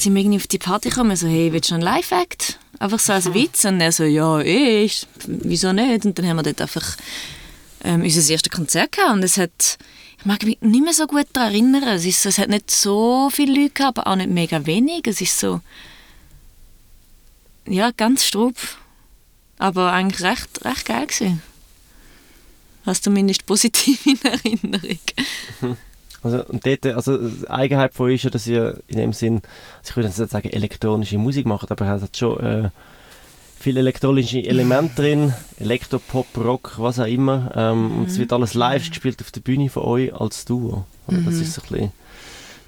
sind 0.00 0.14
wir 0.14 0.22
irgendwie 0.22 0.38
auf 0.38 0.46
die 0.46 0.58
Party 0.58 0.88
gekommen 0.88 1.10
und 1.10 1.16
so, 1.16 1.28
hey, 1.28 1.52
willst 1.52 1.70
du 1.70 1.74
einen 1.74 1.82
Live-Act? 1.82 2.58
Einfach 2.78 2.98
so 2.98 3.12
als 3.12 3.32
Witz 3.34 3.64
und 3.64 3.80
er 3.80 3.92
so, 3.92 4.04
ja, 4.04 4.40
ist- 4.40 5.06
wieso 5.26 5.72
nicht? 5.72 6.04
Und 6.04 6.18
dann 6.18 6.26
haben 6.26 6.36
wir 6.36 6.42
dort 6.42 6.60
einfach 6.60 6.96
ähm, 7.84 8.02
unser 8.02 8.30
erstes 8.32 8.50
Konzert 8.52 8.92
gehabt 8.92 9.12
und 9.12 9.22
es 9.22 9.36
hat, 9.36 9.78
ich 10.18 10.24
mag 10.26 10.42
mich 10.44 10.60
nicht 10.60 10.82
mehr 10.84 10.92
so 10.92 11.06
gut 11.06 11.26
daran 11.32 11.52
erinnern, 11.52 11.82
es, 11.88 12.04
ist 12.04 12.24
es 12.26 12.38
hat 12.38 12.48
nicht 12.48 12.70
so 12.70 13.30
viele 13.30 13.54
Leute 13.60 13.74
gehabt, 13.74 13.98
aber 13.98 14.10
auch 14.10 14.16
nicht 14.16 14.30
mega 14.30 14.64
wenig, 14.66 15.06
es 15.06 15.20
ist 15.20 15.38
so, 15.38 15.60
ja, 17.66 17.90
ganz 17.90 18.24
strub. 18.24 18.54
Aber 19.58 19.92
eigentlich 19.92 20.22
recht, 20.22 20.64
recht 20.64 20.86
geil 20.86 21.06
gewesen. 21.06 21.42
Hast 22.86 23.04
zumindest 23.04 23.44
positiv 23.44 24.06
in 24.06 24.18
Erinnerung. 24.22 24.98
Also, 26.22 26.44
und 26.44 26.66
dort, 26.66 26.84
also, 26.86 27.16
die 27.16 27.48
Eigenheit 27.48 27.94
von 27.94 28.06
euch 28.06 28.16
ist 28.16 28.24
ja, 28.24 28.30
dass 28.30 28.46
ihr 28.46 28.78
in 28.88 28.98
dem 28.98 29.12
Sinn, 29.12 29.36
also 29.78 29.90
ich 29.90 29.96
würde 29.96 30.08
jetzt 30.08 30.18
nicht 30.18 30.30
sagen 30.30 30.50
elektronische 30.50 31.16
Musik 31.18 31.46
macht, 31.46 31.70
aber 31.70 31.86
es 31.94 32.02
hat 32.02 32.16
schon 32.16 32.40
äh, 32.40 32.68
viele 33.58 33.80
elektronische 33.80 34.40
Elemente 34.44 34.94
drin, 35.02 35.34
Elektropop, 35.58 36.26
Rock, 36.36 36.74
was 36.78 36.98
auch 36.98 37.06
immer. 37.06 37.52
Ähm, 37.54 38.00
Und 38.00 38.08
es 38.08 38.18
wird 38.18 38.32
alles 38.32 38.54
live 38.54 38.88
gespielt 38.88 39.20
auf 39.20 39.30
der 39.30 39.40
Bühne 39.40 39.68
von 39.70 39.82
euch 39.84 40.14
als 40.14 40.44
Duo. 40.44 40.84
Also 41.06 41.20
Das 41.22 41.34
ist 41.36 41.54
so 41.54 41.62
ein 41.62 41.68
bisschen, 41.68 41.92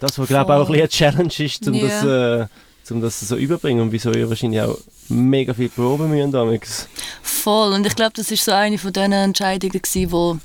das, 0.00 0.18
was 0.18 0.28
glaube 0.28 0.52
ich 0.52 0.58
auch 0.58 0.66
ein 0.68 0.72
bisschen 0.72 0.80
eine 0.80 1.28
Challenge 1.28 1.46
ist, 1.46 1.68
um, 1.68 1.74
Ja. 1.74 1.86
das, 1.86 2.50
äh, 2.90 2.92
um 2.94 3.00
das 3.00 3.20
so 3.20 3.36
überbringen 3.36 3.80
und 3.80 3.92
wieso 3.92 4.12
ihr 4.12 4.28
wahrscheinlich 4.28 4.60
auch 4.60 4.76
mega 5.08 5.54
viel 5.54 5.68
proben 5.68 6.10
müsst 6.10 6.34
damals. 6.34 6.88
Voll. 7.22 7.72
Und 7.72 7.86
ich 7.86 7.94
glaube, 7.94 8.12
das 8.16 8.30
ist 8.30 8.44
so 8.44 8.52
eine 8.52 8.76
von 8.78 8.92
diesen 8.92 9.12
Entscheidungen, 9.12 9.72
gewesen, 9.80 10.12
wo 10.12 10.38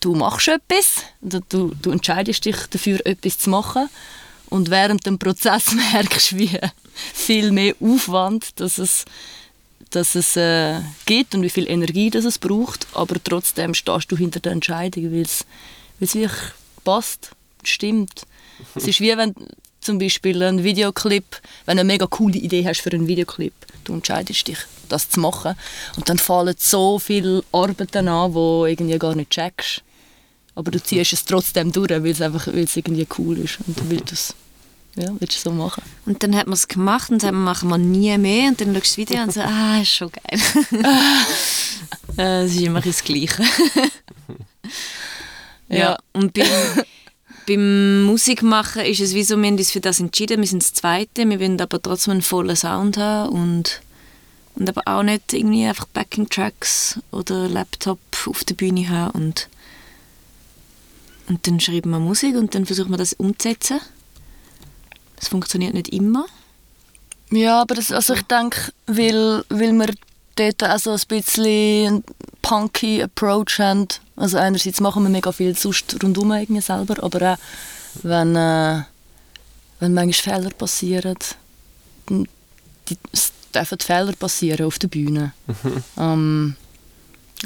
du 0.00 0.14
machst 0.14 0.48
etwas, 0.48 1.02
du, 1.20 1.72
du 1.80 1.90
entscheidest 1.90 2.44
dich 2.44 2.56
dafür, 2.70 3.04
etwas 3.04 3.38
zu 3.38 3.50
machen. 3.50 3.88
Und 4.48 4.70
während 4.70 5.06
dem 5.06 5.18
Prozess 5.18 5.72
merkst 5.92 6.32
du, 6.32 6.38
wie 6.38 6.58
viel 7.12 7.52
mehr 7.52 7.74
Aufwand 7.80 8.60
dass 8.60 8.78
es, 8.78 9.04
dass 9.90 10.14
es 10.14 10.36
äh, 10.36 10.80
gibt 11.04 11.34
und 11.34 11.42
wie 11.42 11.50
viel 11.50 11.68
Energie 11.68 12.10
das 12.10 12.24
es 12.24 12.38
braucht. 12.38 12.86
Aber 12.94 13.16
trotzdem 13.22 13.74
stehst 13.74 14.10
du 14.10 14.16
hinter 14.16 14.40
der 14.40 14.52
Entscheidung, 14.52 15.12
weil 15.12 15.22
es 15.22 15.44
weil 15.98 16.08
es 16.08 16.14
wirklich 16.14 16.52
passt, 16.84 17.30
stimmt. 17.62 18.22
Es 18.74 18.86
ist 18.86 19.00
wie 19.00 19.16
wenn 19.16 19.34
zum 19.86 19.98
Beispiel 19.98 20.42
ein 20.42 20.62
Videoclip, 20.62 21.40
wenn 21.64 21.76
du 21.76 21.80
eine 21.80 21.86
mega 21.86 22.06
coole 22.06 22.36
Idee 22.36 22.66
hast 22.66 22.80
für 22.80 22.92
einen 22.92 23.06
Videoclip, 23.06 23.54
du 23.84 23.94
entscheidest 23.94 24.46
dich, 24.48 24.58
das 24.88 25.08
zu 25.08 25.20
machen 25.20 25.54
und 25.96 26.08
dann 26.08 26.18
fallen 26.18 26.54
so 26.58 26.98
viele 26.98 27.42
Arbeiten 27.52 28.08
an, 28.08 28.32
die 28.32 28.70
irgendwie 28.70 28.98
gar 28.98 29.14
nicht 29.14 29.30
checkst. 29.30 29.82
Aber 30.54 30.70
du 30.70 30.82
ziehst 30.82 31.12
es 31.12 31.24
trotzdem 31.24 31.72
durch, 31.72 31.90
weil 31.90 32.06
es 32.06 32.20
einfach 32.20 32.46
weil 32.48 32.64
es 32.64 32.76
irgendwie 32.76 33.06
cool 33.18 33.38
ist 33.38 33.58
und 33.66 33.78
du 33.78 33.90
willst 33.90 34.12
es 34.12 34.34
ja, 34.98 35.10
willst 35.18 35.44
du 35.44 35.50
so 35.50 35.54
machen. 35.54 35.82
Und 36.06 36.22
dann 36.22 36.34
hat 36.34 36.46
man 36.46 36.54
es 36.54 36.68
gemacht 36.68 37.10
und 37.10 37.22
dann 37.22 37.34
machen 37.34 37.68
wir 37.68 37.76
nie 37.76 38.16
mehr. 38.16 38.48
Und 38.48 38.58
dann 38.62 38.74
schaust 38.74 38.96
du 38.96 39.02
das 39.02 39.10
Video 39.10 39.22
und 39.22 39.32
so, 39.32 39.40
ah, 39.44 39.80
ist 39.82 39.90
schon 39.90 40.10
geil. 40.10 40.40
Es 42.16 42.54
ist 42.54 42.62
immer 42.62 42.80
das 42.80 43.04
Gleiche. 43.04 43.42
ja. 45.68 45.76
Ja. 45.78 45.98
und 46.14 46.32
beim, 46.32 46.46
beim 47.46 48.04
Musikmachen 48.04 48.82
ist 48.82 49.00
es 49.00 49.14
wie 49.14 49.22
so, 49.22 49.36
wir 49.36 49.46
haben 49.46 49.56
uns 49.56 49.70
für 49.70 49.80
das 49.80 50.00
entschieden. 50.00 50.40
Wir 50.40 50.48
sind 50.48 50.62
das 50.62 50.74
Zweite, 50.74 51.28
wir 51.28 51.40
wollen 51.40 51.60
aber 51.60 51.80
trotzdem 51.80 52.12
einen 52.12 52.22
vollen 52.22 52.56
Sound 52.56 52.96
haben 52.96 53.30
und, 53.30 53.80
und 54.56 54.68
aber 54.68 54.82
auch 54.86 55.02
nicht 55.02 55.32
irgendwie 55.32 55.64
einfach 55.64 55.86
Backing-Tracks 55.86 56.98
oder 57.12 57.48
Laptop 57.48 58.00
auf 58.26 58.44
der 58.44 58.54
Bühne 58.54 58.88
haben. 58.88 59.12
Und, 59.12 59.48
und 61.28 61.46
dann 61.46 61.60
schreiben 61.60 61.90
wir 61.90 62.00
Musik 62.00 62.36
und 62.36 62.54
dann 62.54 62.66
versuchen 62.66 62.90
wir 62.90 62.98
das 62.98 63.12
umzusetzen. 63.12 63.80
Das 65.16 65.28
funktioniert 65.28 65.74
nicht 65.74 65.88
immer. 65.88 66.26
Ja, 67.30 67.62
aber 67.62 67.74
das, 67.74 67.92
also 67.92 68.14
ich 68.14 68.22
denke, 68.22 68.72
weil, 68.86 69.44
weil 69.48 69.72
wir 69.72 69.94
dort 70.36 70.64
auch 70.64 70.78
so 70.78 70.92
ein 70.92 71.00
bisschen 71.08 71.86
einen 71.86 72.04
punky 72.42 73.02
Approach 73.02 73.58
haben. 73.58 73.88
Also 74.16 74.38
einerseits 74.38 74.80
machen 74.80 75.02
wir 75.02 75.10
mega 75.10 75.30
viel 75.32 75.56
sonst 75.56 75.96
rundum 76.02 76.32
irgendwie 76.32 76.60
selber, 76.62 77.02
aber 77.02 77.34
auch 77.34 77.38
wenn, 78.02 78.34
äh, 78.36 78.82
wenn 79.80 79.94
manchmal 79.94 80.38
Fehler 80.38 80.50
passieren, 80.50 81.16
dann- 82.06 82.26
die, 82.88 82.96
es 83.12 83.32
dürfen 83.54 83.78
Fehler 83.80 84.12
passieren 84.12 84.66
auf 84.66 84.78
der 84.78 84.88
Bühne. 84.88 85.32
ähm, 85.98 86.56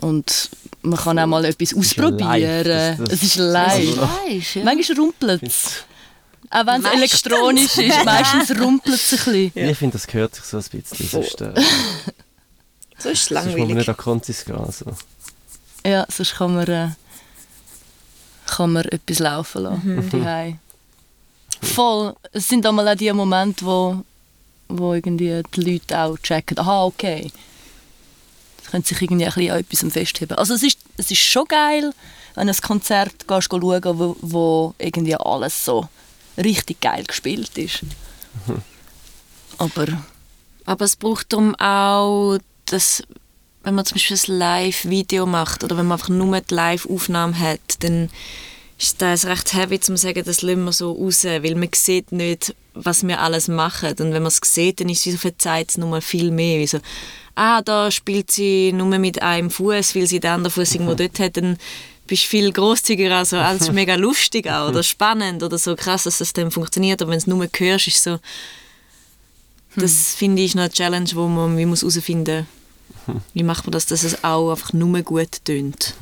und 0.02 0.50
man 0.82 0.98
kann 0.98 1.18
auch 1.18 1.26
mal 1.26 1.44
etwas 1.44 1.72
ja 1.72 1.76
ausprobieren. 1.78 2.98
es 3.10 3.22
ist 3.22 3.22
das- 3.22 3.36
live. 3.36 3.98
Also- 3.98 4.58
ja. 4.58 4.64
Manchmal 4.64 4.98
rumpelt 4.98 5.42
es. 5.42 5.84
Auch 6.52 6.66
wenn 6.66 6.84
es 6.84 6.92
elektronisch 6.92 7.78
ist, 7.78 8.04
meistens 8.04 8.58
rumpelt 8.60 8.96
es 8.96 9.12
ein 9.12 9.18
bisschen. 9.52 9.68
Ich 9.70 9.78
finde, 9.78 9.92
das 9.94 10.06
gehört 10.06 10.34
sich 10.34 10.44
so 10.44 10.56
ein 10.58 10.64
bisschen. 10.70 11.08
Sonst, 11.08 11.40
äh, 11.40 11.52
So 12.98 13.08
ist 13.08 13.20
es 13.22 13.28
sonst 13.28 13.30
muss 13.30 13.44
man 13.44 13.44
langweilig. 13.54 13.76
nicht 13.76 13.88
an 13.88 13.96
Konzis 13.96 14.44
gehen. 14.44 14.56
Also. 14.56 14.84
Ja, 15.84 16.06
sonst 16.10 16.34
kann 16.36 16.54
man, 16.54 16.66
äh, 16.68 16.88
kann 18.46 18.72
man 18.72 18.84
etwas 18.86 19.18
laufen 19.18 19.62
lassen. 19.62 20.10
Mhm. 20.12 20.58
Voll. 21.62 22.14
Es 22.32 22.48
sind 22.48 22.66
einmal 22.66 22.88
auch 22.88 22.94
die 22.96 23.12
Momente, 23.12 23.64
wo, 23.64 24.02
wo 24.68 24.94
irgendwie 24.94 25.42
die 25.54 25.60
Leute 25.60 25.98
auch 25.98 26.18
checken, 26.18 26.58
aha, 26.58 26.84
okay. 26.84 27.30
Sie 28.62 28.70
können 28.70 28.84
sich 28.84 29.02
irgendwie 29.02 29.26
ein 29.26 29.32
bisschen 29.32 29.52
an 29.52 29.58
etwas 29.60 29.92
festheben. 29.92 30.38
Also 30.38 30.54
es 30.54 30.62
ist, 30.62 30.78
es 30.96 31.10
ist 31.10 31.20
schon 31.20 31.46
geil, 31.46 31.92
wenn 32.34 32.46
du 32.46 32.52
ein 32.52 32.60
Konzert 32.60 33.26
gehst, 33.26 33.48
schauen, 33.50 33.98
wo, 33.98 34.16
wo 34.20 34.74
irgendwie 34.78 35.16
alles 35.16 35.64
so 35.64 35.88
richtig 36.36 36.80
geil 36.80 37.04
gespielt 37.04 37.56
ist. 37.58 37.80
Aber 39.58 39.86
Aber 40.64 40.84
es 40.84 40.96
braucht 40.96 41.32
darum 41.32 41.54
auch, 41.56 42.38
dass, 42.66 43.02
wenn 43.62 43.74
man 43.74 43.84
zum 43.84 43.96
Beispiel 43.96 44.16
ein 44.16 44.38
Live-Video 44.38 45.26
macht 45.26 45.64
oder 45.64 45.76
wenn 45.76 45.86
man 45.86 45.98
einfach 45.98 46.08
nur 46.08 46.40
die 46.40 46.54
Live-Aufnahme 46.54 47.38
hat, 47.38 47.60
dann 47.80 48.08
ist 48.78 49.02
das 49.02 49.26
recht 49.26 49.52
heavy, 49.52 49.78
zu 49.78 49.94
sagen, 49.96 50.22
das 50.24 50.40
lassen 50.40 50.64
wir 50.64 50.72
so 50.72 50.92
raus, 50.92 51.24
weil 51.24 51.54
man 51.54 51.68
sieht 51.74 52.12
nicht, 52.12 52.54
was 52.72 53.06
wir 53.06 53.20
alles 53.20 53.48
machen. 53.48 53.90
Und 53.90 54.12
wenn 54.12 54.22
man 54.22 54.26
es 54.26 54.40
sieht, 54.42 54.80
dann 54.80 54.88
ist 54.88 55.06
es 55.06 55.12
so 55.12 55.18
verzeiht 55.18 55.70
es 55.70 55.78
nur 55.78 56.00
viel 56.00 56.30
mehr. 56.30 56.58
Wie 56.58 56.66
so, 56.66 56.78
ah, 57.34 57.60
da 57.60 57.90
spielt 57.90 58.30
sie 58.30 58.72
nur 58.72 58.86
mit 58.98 59.20
einem 59.20 59.50
Fuß, 59.50 59.94
weil 59.94 60.06
sie 60.06 60.20
den 60.20 60.30
anderen 60.30 60.52
Fuß 60.52 60.74
irgendwo 60.74 60.94
dort 60.94 61.18
hat, 61.18 61.36
dann 61.36 61.58
bist 62.06 62.24
du 62.24 62.28
viel 62.28 62.50
großzügiger. 62.50 63.18
Also, 63.18 63.36
ah, 63.36 63.52
das 63.52 63.62
ist 63.62 63.72
mega 63.72 63.96
lustig 63.96 64.48
auch, 64.48 64.70
oder 64.70 64.82
spannend 64.82 65.42
oder 65.42 65.58
so 65.58 65.76
krass, 65.76 66.04
dass 66.04 66.18
das 66.18 66.32
dann 66.32 66.50
funktioniert. 66.50 67.02
Aber 67.02 67.10
wenn 67.10 67.18
es 67.18 67.26
nur 67.26 67.46
hörst, 67.58 67.86
ist 67.86 68.02
so, 68.02 68.18
das 69.76 70.14
finde 70.14 70.40
ich 70.40 70.54
noch 70.54 70.62
eine 70.62 70.72
Challenge, 70.72 71.10
wo 71.12 71.28
man 71.28 71.58
wie 71.58 71.66
muss 71.66 71.82
herausfinden 71.82 72.38
muss, 72.38 72.59
wie 73.34 73.42
macht 73.42 73.64
man 73.64 73.72
das, 73.72 73.86
dass 73.86 74.02
es 74.02 74.24
auch 74.24 74.50
einfach 74.50 74.72
nur 74.72 75.02
gut 75.02 75.44
tönt. 75.44 75.94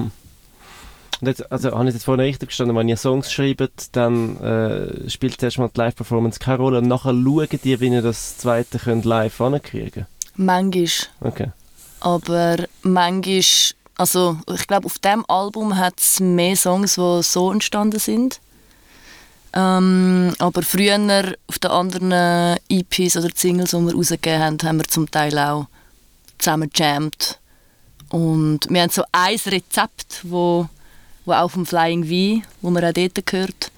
Und 1.21 1.27
jetzt, 1.27 1.51
also 1.51 1.73
habe 1.73 1.89
ich 1.89 1.95
jetzt 1.95 2.05
vorhin 2.05 2.25
richtig 2.25 2.51
verstanden, 2.51 2.77
wenn 2.77 2.89
ihr 2.89 2.97
Songs 2.97 3.33
schreibt, 3.33 3.97
dann 3.97 4.37
äh, 4.41 5.11
spielt 5.11 5.41
zuerst 5.41 5.59
mal 5.59 5.69
die 5.69 5.79
Live-Performance 5.79 6.39
keine 6.39 6.59
Rolle 6.59 6.79
und 6.79 6.87
nachher 6.87 7.13
schauen 7.13 7.49
die, 7.65 7.81
wie 7.81 7.89
ihr 7.89 8.03
das 8.03 8.39
zweite 8.39 8.79
könnt 8.79 9.05
live 9.05 9.41
ankriegen 9.41 10.07
Manchmal. 10.37 10.89
Okay. 11.21 11.51
Aber 12.01 12.57
manchmal, 12.83 13.43
also 13.97 14.39
ich 14.55 14.67
glaube, 14.69 14.87
auf 14.87 15.01
dem 15.01 15.25
Album 15.27 15.77
hat 15.77 15.99
es 15.99 16.21
mehr 16.21 16.55
Songs, 16.55 16.95
die 16.95 17.23
so 17.25 17.51
entstanden 17.51 17.99
sind. 17.99 18.41
Ähm, 19.55 20.35
aber 20.39 20.63
früher 20.63 21.35
auf 21.49 21.59
den 21.59 21.71
anderen 21.71 22.59
EPs 22.69 23.17
oder 23.17 23.31
Singles, 23.35 23.71
die 23.71 23.79
wir 23.79 23.95
rausgegeben 23.95 24.41
haben, 24.41 24.59
haben 24.63 24.79
wir 24.79 24.85
zum 24.85 25.11
Teil 25.11 25.37
auch 25.39 25.67
zusammen 26.39 26.71
jammed. 26.75 27.39
Und 28.11 28.71
wir 28.71 28.83
haben 28.83 28.91
so 28.91 29.05
ein 29.13 29.39
Rezept, 29.47 30.21
wo, 30.23 30.69
wo 31.25 31.33
auch 31.33 31.51
vom 31.51 31.67
Flying 31.67 32.05
V, 32.05 32.47
wo 32.63 32.71
man 32.71 32.85
auch 32.85 32.93
dort 32.93 33.27
gehört. 33.27 33.71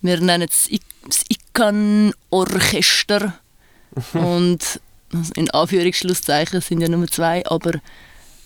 Wir 0.00 0.20
nennen 0.20 0.48
es 0.48 0.68
das 1.06 1.24
Icon 1.28 2.12
Orchester. 2.30 3.34
Und 4.14 4.80
in 5.36 5.50
Anführungsschlusszeichen 5.50 6.60
sind 6.60 6.80
ja 6.80 6.88
nur 6.88 7.06
zwei, 7.08 7.44
aber 7.46 7.72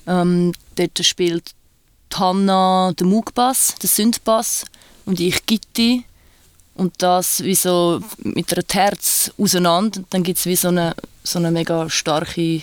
ähm, 0.06 0.52
dort 0.74 1.04
spielt 1.04 1.54
Hanna 2.14 2.92
den 2.98 3.08
Mugbass, 3.08 3.74
den 3.76 3.88
Synthbass 3.88 4.64
und 5.04 5.20
ich 5.20 5.44
Gitti 5.46 6.04
und 6.74 6.94
das 7.02 7.42
wie 7.42 7.54
so 7.54 8.00
mit 8.18 8.52
einer 8.52 8.66
Terz 8.66 9.30
auseinander. 9.38 10.00
Und 10.00 10.14
dann 10.14 10.22
gibt 10.22 10.38
es 10.38 10.46
wie 10.46 10.56
so 10.56 10.68
eine, 10.68 10.94
so 11.22 11.38
eine 11.38 11.50
mega 11.50 11.88
starke, 11.90 12.62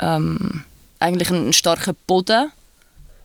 ähm, 0.00 0.64
eigentlich 0.98 1.30
einen 1.30 1.52
starken 1.52 1.96
Boden, 2.06 2.50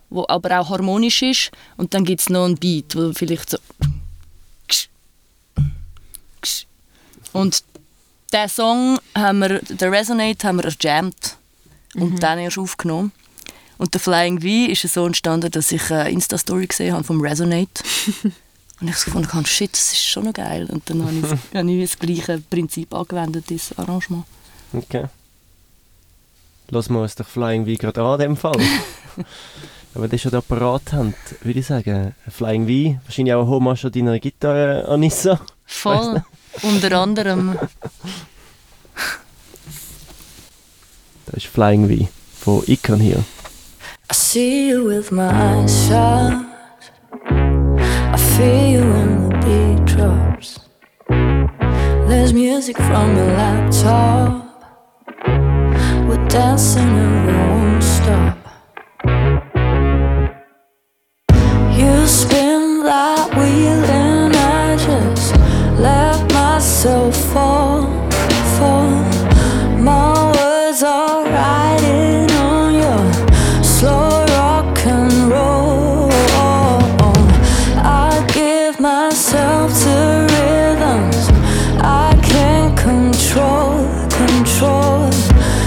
wo 0.09 0.25
aber 0.27 0.59
auch 0.59 0.69
harmonisch 0.69 1.21
ist 1.21 1.51
und 1.77 1.93
dann 1.93 2.05
gibt 2.05 2.21
es 2.21 2.29
noch 2.29 2.45
einen 2.45 2.57
Beat, 2.57 2.95
wo 2.95 3.11
vielleicht 3.13 3.49
so 3.49 3.57
und 7.33 7.63
den 8.31 8.47
Song 8.47 8.97
haben 9.13 9.39
wir, 9.39 9.59
den 9.59 9.93
Resonate 9.93 10.47
haben 10.47 10.57
wir 10.57 10.65
erjammt 10.65 11.35
und 11.95 12.23
dann 12.23 12.39
erst 12.39 12.57
aufgenommen. 12.57 13.11
Und 13.77 13.93
der 13.93 13.99
Flying 13.99 14.39
V 14.39 14.71
ist 14.71 14.93
so 14.93 15.05
entstanden, 15.05 15.51
dass 15.51 15.71
ich 15.73 15.91
eine 15.91 16.09
Insta-Story 16.11 16.67
gesehen 16.67 16.93
habe 16.93 17.03
vom 17.03 17.19
Resonate. 17.19 17.83
und 18.81 18.87
ich 18.87 18.95
so 18.95 19.05
gefunden 19.05 19.33
habe, 19.33 19.45
shit, 19.45 19.73
das 19.73 19.91
ist 19.91 20.05
schon 20.05 20.23
noch 20.23 20.33
geil. 20.33 20.65
Und 20.71 20.89
dann 20.89 21.03
habe 21.03 21.13
ich, 21.13 21.23
habe 21.57 21.71
ich 21.71 21.89
das 21.89 21.99
gleiche 21.99 22.37
Prinzip 22.49 22.93
angewendet, 22.93 23.45
das 23.49 23.77
Arrangement. 23.77 24.23
Okay. 24.71 25.05
Lassen 26.69 26.93
wir 26.93 27.01
uns 27.01 27.15
doch 27.15 27.27
Flying 27.27 27.65
V 27.65 27.73
gerade 27.79 28.01
an, 28.01 28.13
in 28.19 28.29
dem 28.29 28.37
Fall. 28.37 28.57
Wenn 29.93 30.11
ihr 30.11 30.17
schon 30.17 30.31
den 30.31 30.39
Apparat 30.39 30.91
habt, 30.91 31.45
würde 31.45 31.59
ich 31.59 31.65
sagen, 31.65 32.15
Flying 32.29 32.67
V, 32.67 32.99
wahrscheinlich 33.05 33.33
auch 33.33 33.43
ein 33.43 33.47
Hommage 33.47 33.85
an 33.85 33.91
deiner 33.93 34.19
Gitarre, 34.19 34.85
Anissa. 34.87 35.39
Voll. 35.65 36.23
Unter 36.63 36.99
anderem. 36.99 37.57
Das 41.25 41.43
ist 41.43 41.47
Flying 41.47 41.89
V 41.89 42.07
von 42.39 42.63
Icon 42.67 42.99
hier. 42.99 43.17
I 43.17 44.13
see 44.13 44.69
you 44.69 44.85
with 44.87 45.11
my 45.11 45.23
eyes 45.23 45.87
shut. 45.87 46.45
I 47.31 48.17
feel 48.17 48.67
you 48.73 48.81
when 48.81 49.29
the 49.29 49.35
beat 49.43 49.85
drops. 49.85 50.59
There's 52.07 52.31
music 52.31 52.77
from 52.77 53.17
your 53.17 53.25
laptop. 53.33 54.54
We're 56.07 56.23
dancing 56.27 56.83
and 56.83 57.25
we 57.25 57.33
won't 57.33 57.83
stop. 57.83 58.37
You 61.79 62.05
spin 62.05 62.83
that 62.83 63.33
wheel 63.35 63.83
and 63.89 64.35
I 64.35 64.77
just 64.77 65.35
let 65.79 66.31
myself 66.31 67.15
fall, 67.33 67.81
fall. 68.55 68.91
My 69.81 70.31
words 70.35 70.83
are 70.83 71.25
riding 71.25 72.29
on 72.37 72.73
your 72.83 73.63
slow 73.63 74.25
rock 74.37 74.77
and 74.85 75.11
roll. 75.31 76.11
I 77.81 78.23
give 78.31 78.79
myself 78.79 79.71
to 79.83 80.27
rhythms 80.29 81.29
I 81.81 82.13
can't 82.21 82.77
control, 82.77 83.87
control. 84.09 85.09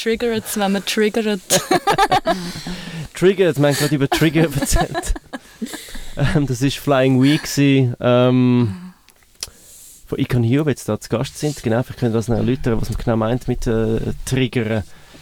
triggert 0.00 0.44
es, 0.46 0.58
wenn 0.58 0.72
man 0.72 0.84
triggert. 0.84 1.40
Trigger, 3.14 3.46
jetzt 3.46 3.56
haben 3.56 3.64
wir 3.64 3.72
gerade 3.72 3.94
über 3.94 4.08
Trigger 4.08 4.42
erzählt. 4.60 5.14
ähm, 6.16 6.46
das 6.46 6.62
war 6.62 6.70
Flying 6.70 7.22
Week. 7.22 7.42
Ähm, 8.00 8.92
von 10.06 10.18
Icon 10.18 10.42
Hiob 10.42 10.68
jetzt 10.68 10.88
da 10.88 10.98
zu 10.98 11.08
Gast 11.08 11.38
sind. 11.38 11.62
Genau, 11.62 11.82
vielleicht 11.82 12.00
könnt 12.00 12.12
ihr 12.14 12.18
das 12.18 12.28
noch 12.28 12.36
erläutern, 12.36 12.80
was 12.80 12.88
man 12.88 12.98
genau 12.98 13.16
meint 13.16 13.46
mit 13.46 13.66
äh, 13.66 14.00
Triggern. 14.24 14.68
Wir 14.68 14.76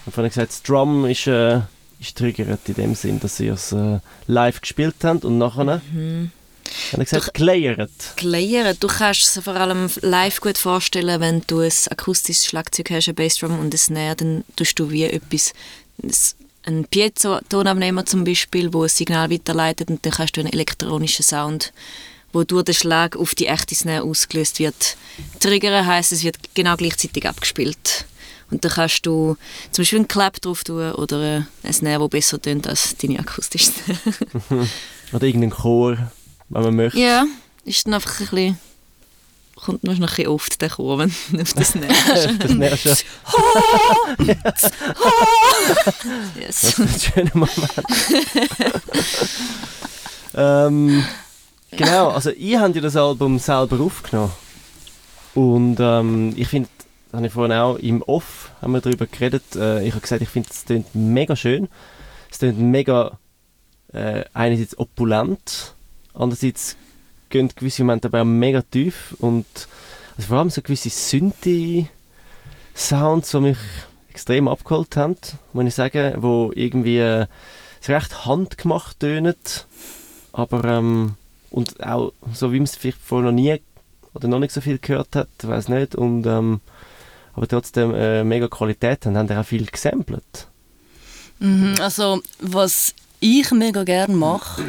haben 0.06 0.12
vorhin 0.12 0.30
gesagt, 0.30 0.50
das 0.50 0.62
Drum 0.62 1.04
ist, 1.06 1.26
äh, 1.26 1.60
ist 2.00 2.16
triggert 2.16 2.68
in 2.68 2.74
dem 2.74 2.94
Sinn, 2.94 3.20
dass 3.20 3.40
ihr 3.40 3.54
es 3.54 3.72
äh, 3.72 3.98
live 4.26 4.60
gespielt 4.60 4.96
habt 5.02 5.24
und 5.24 5.38
nachher... 5.38 5.80
Haben 6.92 7.04
Sie 7.04 7.16
gesagt, 7.16 7.34
gelayert? 7.34 7.90
Layern. 8.20 8.76
Du 8.80 8.86
kannst 8.88 9.36
es 9.36 9.42
vor 9.42 9.54
allem 9.54 9.90
live 10.00 10.40
gut 10.40 10.58
vorstellen, 10.58 11.20
wenn 11.20 11.42
du 11.46 11.60
ein 11.60 11.72
akustisches 11.90 12.46
Schlagzeug 12.46 12.90
hast, 12.90 13.08
ein 13.08 13.14
Bassdrum 13.14 13.58
und 13.58 13.74
ein 13.74 13.78
Snare, 13.78 14.16
dann 14.16 14.44
tust 14.56 14.78
du 14.78 14.90
wie 14.90 15.04
etwas, 15.04 15.52
ein 16.64 16.84
Piezo-Tonabnehmer 16.84 18.04
zum 18.04 18.24
Beispiel, 18.24 18.72
wo 18.72 18.82
ein 18.82 18.88
Signal 18.88 19.30
weiterleitet 19.30 19.88
und 19.88 20.04
dann 20.04 20.12
kannst 20.12 20.36
du 20.36 20.40
einen 20.40 20.52
elektronischen 20.52 21.24
Sound, 21.24 21.72
wo 22.32 22.44
durch 22.44 22.64
den 22.64 22.74
Schlag 22.74 23.16
auf 23.16 23.34
die 23.34 23.46
echte 23.46 23.74
Snare 23.74 24.02
ausgelöst 24.02 24.58
wird. 24.58 24.96
Triggern 25.40 25.86
heisst, 25.86 26.12
es 26.12 26.24
wird 26.24 26.36
genau 26.54 26.76
gleichzeitig 26.76 27.26
abgespielt. 27.26 28.04
Und 28.50 28.64
dann 28.64 28.72
kannst 28.72 29.04
du 29.04 29.36
zum 29.72 29.82
Beispiel 29.82 29.98
einen 29.98 30.08
Clap 30.08 30.40
drauf 30.40 30.64
tun 30.64 30.92
oder 30.92 31.46
ein 31.62 31.72
Snare, 31.72 32.00
der 32.00 32.08
besser 32.08 32.40
tönt 32.40 32.66
als 32.66 32.96
deine 32.96 33.18
akustische 33.18 33.72
Snare. 33.72 34.68
Oder 35.12 35.26
irgendeinen 35.26 35.52
Chor, 35.52 36.12
wenn 36.48 36.62
man 36.62 36.76
möchte. 36.76 36.98
Ja, 36.98 37.24
ist 37.64 37.86
dann 37.86 37.94
einfach 37.94 38.20
ein 38.20 38.26
bisschen... 38.26 38.58
Kommt 39.56 39.82
noch 39.82 39.94
ein 39.94 40.00
bisschen 40.00 40.28
oft 40.28 40.60
der 40.60 40.68
du 40.68 40.92
auf 40.92 41.52
das 41.54 41.74
hast. 41.74 41.84
das 42.44 42.78
schon 42.80 42.98
Yes. 46.36 46.74
das 46.76 46.78
ist 46.78 46.78
ein 46.78 46.88
schöner 46.88 47.30
Moment. 47.34 47.72
ähm, 50.34 51.04
genau, 51.72 52.10
also 52.10 52.30
ihr 52.30 52.60
habt 52.60 52.76
ja 52.76 52.80
das 52.82 52.94
Album 52.94 53.40
selber 53.40 53.80
aufgenommen. 53.80 54.32
Und 55.34 55.78
ähm, 55.80 56.34
ich 56.36 56.48
finde, 56.48 56.68
das 57.10 57.18
habe 57.18 57.26
ich 57.26 57.32
vorhin 57.32 57.56
auch 57.56 57.76
im 57.76 58.02
Off 58.02 58.50
haben 58.60 58.72
wir 58.72 58.80
darüber 58.80 59.06
geredet. 59.06 59.56
Äh, 59.56 59.84
ich 59.86 59.92
habe 59.92 60.00
gesagt, 60.02 60.22
ich 60.22 60.28
finde, 60.28 60.48
es 60.52 60.64
klingt 60.64 60.94
mega 60.94 61.36
schön. 61.36 61.68
Es 62.30 62.38
klingt 62.38 62.58
mega 62.58 63.18
äh, 63.92 64.24
einerseits 64.34 64.78
opulent, 64.78 65.74
andererseits 66.18 66.76
gehen 67.30 67.50
gewisse 67.54 67.82
Momente 67.82 68.08
aber 68.08 68.22
auch 68.22 68.26
mega 68.26 68.62
tief 68.62 69.14
und 69.18 69.44
also 70.16 70.28
vor 70.28 70.38
allem 70.38 70.48
so 70.50 70.62
gewisse 70.62 70.88
Synthi-Sounds, 70.90 73.30
die 73.30 73.40
mich 73.40 73.58
extrem 74.10 74.48
abgeholt 74.48 74.96
haben, 74.96 75.16
muss 75.52 75.66
ich 75.66 75.74
sagen, 75.74 76.14
wo 76.18 76.50
irgendwie 76.54 76.98
äh, 76.98 77.26
so 77.80 77.92
recht 77.92 78.26
handgemacht 78.26 78.98
tönen, 79.00 79.36
aber 80.32 80.64
ähm, 80.64 81.14
und 81.50 81.82
auch 81.84 82.12
so 82.34 82.52
wie 82.52 82.58
man 82.58 82.64
es 82.64 82.76
vielleicht 82.76 82.98
vorher 82.98 83.30
noch 83.30 83.36
nie 83.36 83.60
oder 84.14 84.28
noch 84.28 84.40
nicht 84.40 84.52
so 84.52 84.60
viel 84.60 84.78
gehört 84.78 85.14
hat, 85.14 85.28
weiß 85.42 85.68
nicht 85.68 85.94
und 85.94 86.26
ähm, 86.26 86.60
aber 87.34 87.46
trotzdem 87.46 87.94
äh, 87.94 88.24
mega 88.24 88.48
Qualität 88.48 89.06
haben, 89.06 89.16
haben 89.16 89.30
auch 89.30 89.46
viel 89.46 89.66
gesampelt. 89.66 90.48
Mhm, 91.38 91.76
also, 91.80 92.20
was 92.40 92.94
ich 93.20 93.52
mega 93.52 93.84
gerne 93.84 94.14
mache, 94.14 94.64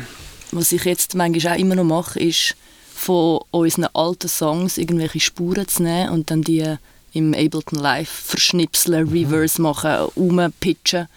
was 0.51 0.71
ich 0.71 0.83
jetzt 0.85 1.15
manchmal 1.15 1.55
auch 1.55 1.59
immer 1.59 1.75
noch 1.75 1.83
mache, 1.83 2.19
ist 2.19 2.55
von 2.93 3.39
unseren 3.51 3.85
alten 3.93 4.27
Songs 4.27 4.77
irgendwelche 4.77 5.19
Spuren 5.19 5.67
zu 5.67 5.83
nehmen 5.83 6.09
und 6.09 6.31
dann 6.31 6.41
die 6.41 6.75
im 7.13 7.33
Ableton 7.33 7.79
Live 7.79 8.09
verschnipseln, 8.09 9.07
Reverse 9.09 9.61
machen, 9.61 10.07
umpitchen. 10.15 11.07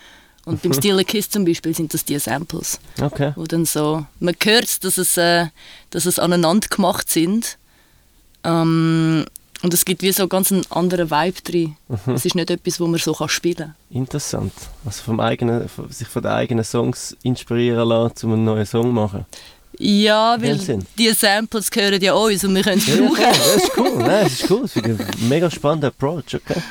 Und 0.44 0.60
beim 0.62 0.72
Steal 0.72 0.98
a 0.98 1.04
Kiss 1.04 1.28
zum 1.30 1.44
Beispiel 1.44 1.74
sind 1.74 1.92
das 1.94 2.04
die 2.04 2.18
Samples, 2.18 2.80
Okay. 3.00 3.32
wo 3.36 3.44
dann 3.44 3.64
so, 3.64 4.04
man 4.18 4.34
hört, 4.42 4.82
dass 4.84 4.98
es, 4.98 5.16
äh, 5.16 5.46
dass 5.90 6.04
es 6.06 6.18
aneinander 6.18 6.66
gemacht 6.68 7.08
sind. 7.10 7.58
Ähm, 8.42 9.24
und 9.62 9.72
es 9.74 9.84
gibt 9.84 10.02
wie 10.02 10.12
so 10.12 10.28
ganz 10.28 10.50
einen 10.52 10.64
anderen 10.70 11.10
Vibe 11.10 11.40
drin. 11.42 11.76
Es 12.06 12.24
ist 12.24 12.34
nicht 12.34 12.50
etwas, 12.50 12.80
wo 12.80 12.86
man 12.86 12.98
so 13.00 13.12
kann 13.14 13.28
spielen 13.28 13.56
kann. 13.56 13.74
Interessant. 13.90 14.52
Also 14.84 15.02
vom 15.02 15.20
eigenen, 15.20 15.68
sich 15.90 16.08
von 16.08 16.22
den 16.22 16.32
eigenen 16.32 16.64
Songs 16.64 17.16
inspirieren 17.22 17.88
lassen, 17.88 18.26
um 18.26 18.32
einen 18.34 18.44
neuen 18.44 18.66
Song 18.66 18.82
zu 18.86 18.92
machen. 18.92 19.26
Ja, 19.78 20.36
weil 20.40 20.58
Sinn. 20.60 20.84
die 20.98 21.08
Samples 21.12 21.70
gehören 21.70 22.00
ja 22.00 22.12
uns 22.12 22.44
und 22.44 22.54
wir 22.54 22.62
können 22.62 22.78
es 22.78 22.86
Ja, 22.86 22.94
ja, 22.96 23.00
brauchen. 23.02 23.16
klar, 23.16 23.32
das 23.32 23.56
ist 23.56 23.70
cool. 23.78 23.92
Nein, 23.98 24.24
das 24.24 24.32
ist 24.32 24.50
cool. 24.50 24.62
Das 24.62 24.76
ich 24.76 24.84
ein 24.84 25.28
mega 25.28 25.50
spannender 25.50 25.88
Approach. 25.88 26.34
Okay. 26.34 26.62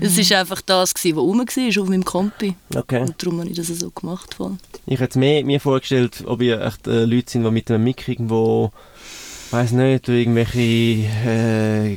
Es 0.00 0.30
war 0.30 0.38
einfach 0.40 0.60
das, 0.62 0.94
was 0.94 1.04
rum 1.16 1.38
war 1.40 1.82
auf 1.82 1.88
meinem 1.88 2.04
Kompi. 2.04 2.54
okay. 2.74 3.00
Und 3.02 3.14
darum 3.22 3.40
habe 3.40 3.50
ich 3.50 3.56
das 3.56 3.66
so 3.68 3.90
gemacht. 3.90 4.34
Voll. 4.34 4.56
Ich 4.86 5.00
hätte 5.00 5.18
mir, 5.18 5.44
mir 5.44 5.60
vorgestellt, 5.60 6.22
ob 6.26 6.40
ihr 6.42 6.60
echt 6.60 6.86
äh, 6.86 7.04
Leute 7.04 7.30
sind, 7.30 7.44
die 7.44 7.50
mit 7.50 7.70
einem 7.70 7.84
Mic 7.84 8.06
irgendwo, 8.10 8.70
weiß 9.52 9.72
nicht, 9.72 10.08
durch 10.08 10.20
irgendwelche, 10.20 10.58
äh, 10.58 11.96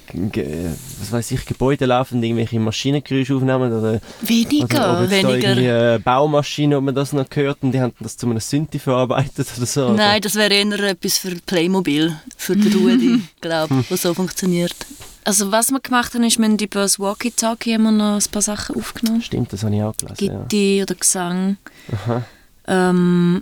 was 0.99 1.11
weiß 1.11 1.31
ich, 1.31 1.45
Gebäude 1.45 1.85
laufen, 1.85 2.21
irgendwelche 2.21 2.59
Maschinengeräusche 2.59 3.35
aufnehmen 3.35 3.71
oder, 3.71 3.79
oder, 3.79 4.01
Weniger. 4.21 4.99
oder 4.99 5.09
weniger. 5.09 5.33
irgendwie 5.33 5.67
äh, 5.67 5.99
Baumaschinen, 6.03 6.77
ob 6.77 6.83
man 6.83 6.95
das 6.95 7.13
noch 7.13 7.29
gehört 7.29 7.59
und 7.61 7.71
die 7.71 7.79
haben 7.79 7.93
das 7.99 8.17
zu 8.17 8.27
einem 8.27 8.39
Synthi 8.39 8.79
verarbeitet 8.79 9.47
oder 9.57 9.65
so. 9.65 9.85
oder? 9.85 9.93
Nein, 9.93 10.21
das 10.21 10.35
wäre 10.35 10.53
eher 10.53 10.79
etwas 10.79 11.17
für 11.17 11.35
Playmobil, 11.45 12.15
für 12.37 12.55
den 12.55 12.73
Rudi, 12.73 13.21
glaube 13.41 13.79
ich, 13.79 13.91
was 13.91 14.01
so 14.01 14.13
funktioniert. 14.13 14.75
Also 15.23 15.51
was 15.51 15.71
wir 15.71 15.79
gemacht 15.79 16.13
haben, 16.13 16.23
ist, 16.23 16.37
wir 16.37 16.45
haben 16.45 16.57
über 16.57 16.81
das 16.81 16.99
Walkie-Talkie 16.99 17.79
wir 17.79 17.91
noch 17.91 18.15
ein 18.17 18.31
paar 18.31 18.43
Sachen 18.43 18.75
aufgenommen. 18.75 19.23
Stimmt, 19.23 19.51
das 19.53 19.63
habe 19.63 19.75
ich 19.75 19.81
auch 19.81 19.97
gelesen. 19.97 20.25
Ja. 20.25 20.39
Gitti 20.41 20.83
oder 20.83 20.95
Gesang. 20.95 21.57
Aha. 21.91 22.23
Ähm, 22.67 23.41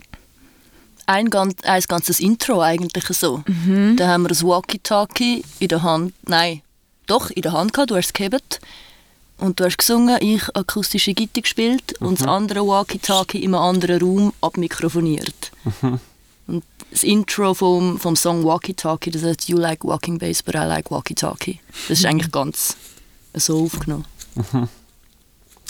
Ein, 1.06 1.30
ganz, 1.30 1.56
ein 1.64 1.82
ganzes 1.88 2.20
Intro 2.20 2.62
eigentlich 2.62 3.06
so. 3.06 3.44
mhm. 3.46 3.96
Da 3.98 4.08
haben 4.08 4.24
wir 4.24 4.30
das 4.30 4.44
Walkie-Talkie 4.44 5.44
in 5.60 5.68
der 5.68 5.84
Hand, 5.84 6.14
nein, 6.28 6.62
doch, 7.08 7.30
in 7.30 7.42
der 7.42 7.52
Hand 7.52 7.74
gehabt, 7.74 7.92
du 7.92 7.96
hast 7.96 8.08
es 8.08 8.14
gehabt. 8.14 8.62
Und 9.38 9.60
du 9.60 9.66
hast 9.66 9.78
gesungen, 9.78 10.18
ich 10.22 10.44
akustische 10.56 11.14
Gitarre 11.14 11.42
gespielt 11.42 12.00
und 12.00 12.22
das 12.22 12.28
andere 12.28 12.66
Walkie-Talkie 12.66 13.40
in 13.44 13.54
einem 13.54 13.64
anderen 13.64 14.02
Raum 14.02 14.34
abmikrofoniert. 14.42 15.52
Und 16.46 16.64
das 16.92 17.04
Intro 17.04 17.54
vom, 17.54 18.00
vom 18.00 18.16
Song 18.16 18.44
Walkie-Talkie, 18.44 19.12
das 19.12 19.24
heißt 19.24 19.50
You 19.50 19.58
like 19.58 19.84
walking 19.84 20.18
bass, 20.18 20.44
but 20.44 20.56
I 20.56 20.60
like 20.60 20.92
walkie-talkie. 20.92 21.60
Das 21.88 22.00
ist 22.00 22.06
eigentlich 22.06 22.32
ganz 22.32 22.78
so 23.34 23.64
aufgenommen. 23.64 24.06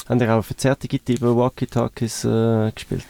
Haben 0.10 0.20
ihr 0.20 0.36
auch 0.36 0.44
verzerrte 0.44 0.88
Gitarre 0.88 1.18
über 1.18 1.38
Walkie-Talkies 1.38 2.26
äh, 2.26 2.72
gespielt? 2.72 3.06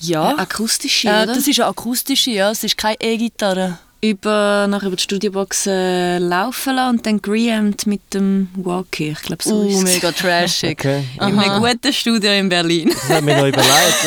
Ja, 0.00 0.36
akustische, 0.38 1.08
äh, 1.08 1.10
oder? 1.24 1.26
das 1.34 1.46
ist 1.48 1.58
eine 1.60 1.68
akustische, 1.68 2.30
ja, 2.30 2.50
es 2.50 2.62
ist 2.64 2.76
keine 2.76 2.96
E-Gitarre. 3.00 3.78
über, 4.00 4.66
nachher 4.68 4.86
über 4.86 4.96
die 4.96 5.02
Studiobox 5.02 5.66
äh, 5.66 6.18
laufen 6.18 6.76
lassen 6.76 6.96
und 6.98 7.06
dann 7.06 7.20
gereamt 7.20 7.86
mit 7.86 8.14
dem 8.14 8.48
Walkie. 8.54 9.10
Ich 9.10 9.22
glaube, 9.22 9.42
so 9.42 9.62
Uh, 9.62 9.68
ist 9.68 9.76
es. 9.78 9.82
mega 9.82 10.12
trashig. 10.12 10.78
Okay. 10.78 11.02
In 11.16 11.38
einem 11.38 11.60
guten 11.62 11.92
Studio 11.92 12.30
in 12.32 12.48
Berlin. 12.48 12.90
Das 12.90 13.08
hat 13.08 13.24
mir 13.24 13.36
noch 13.36 13.48
überlegt. 13.48 14.04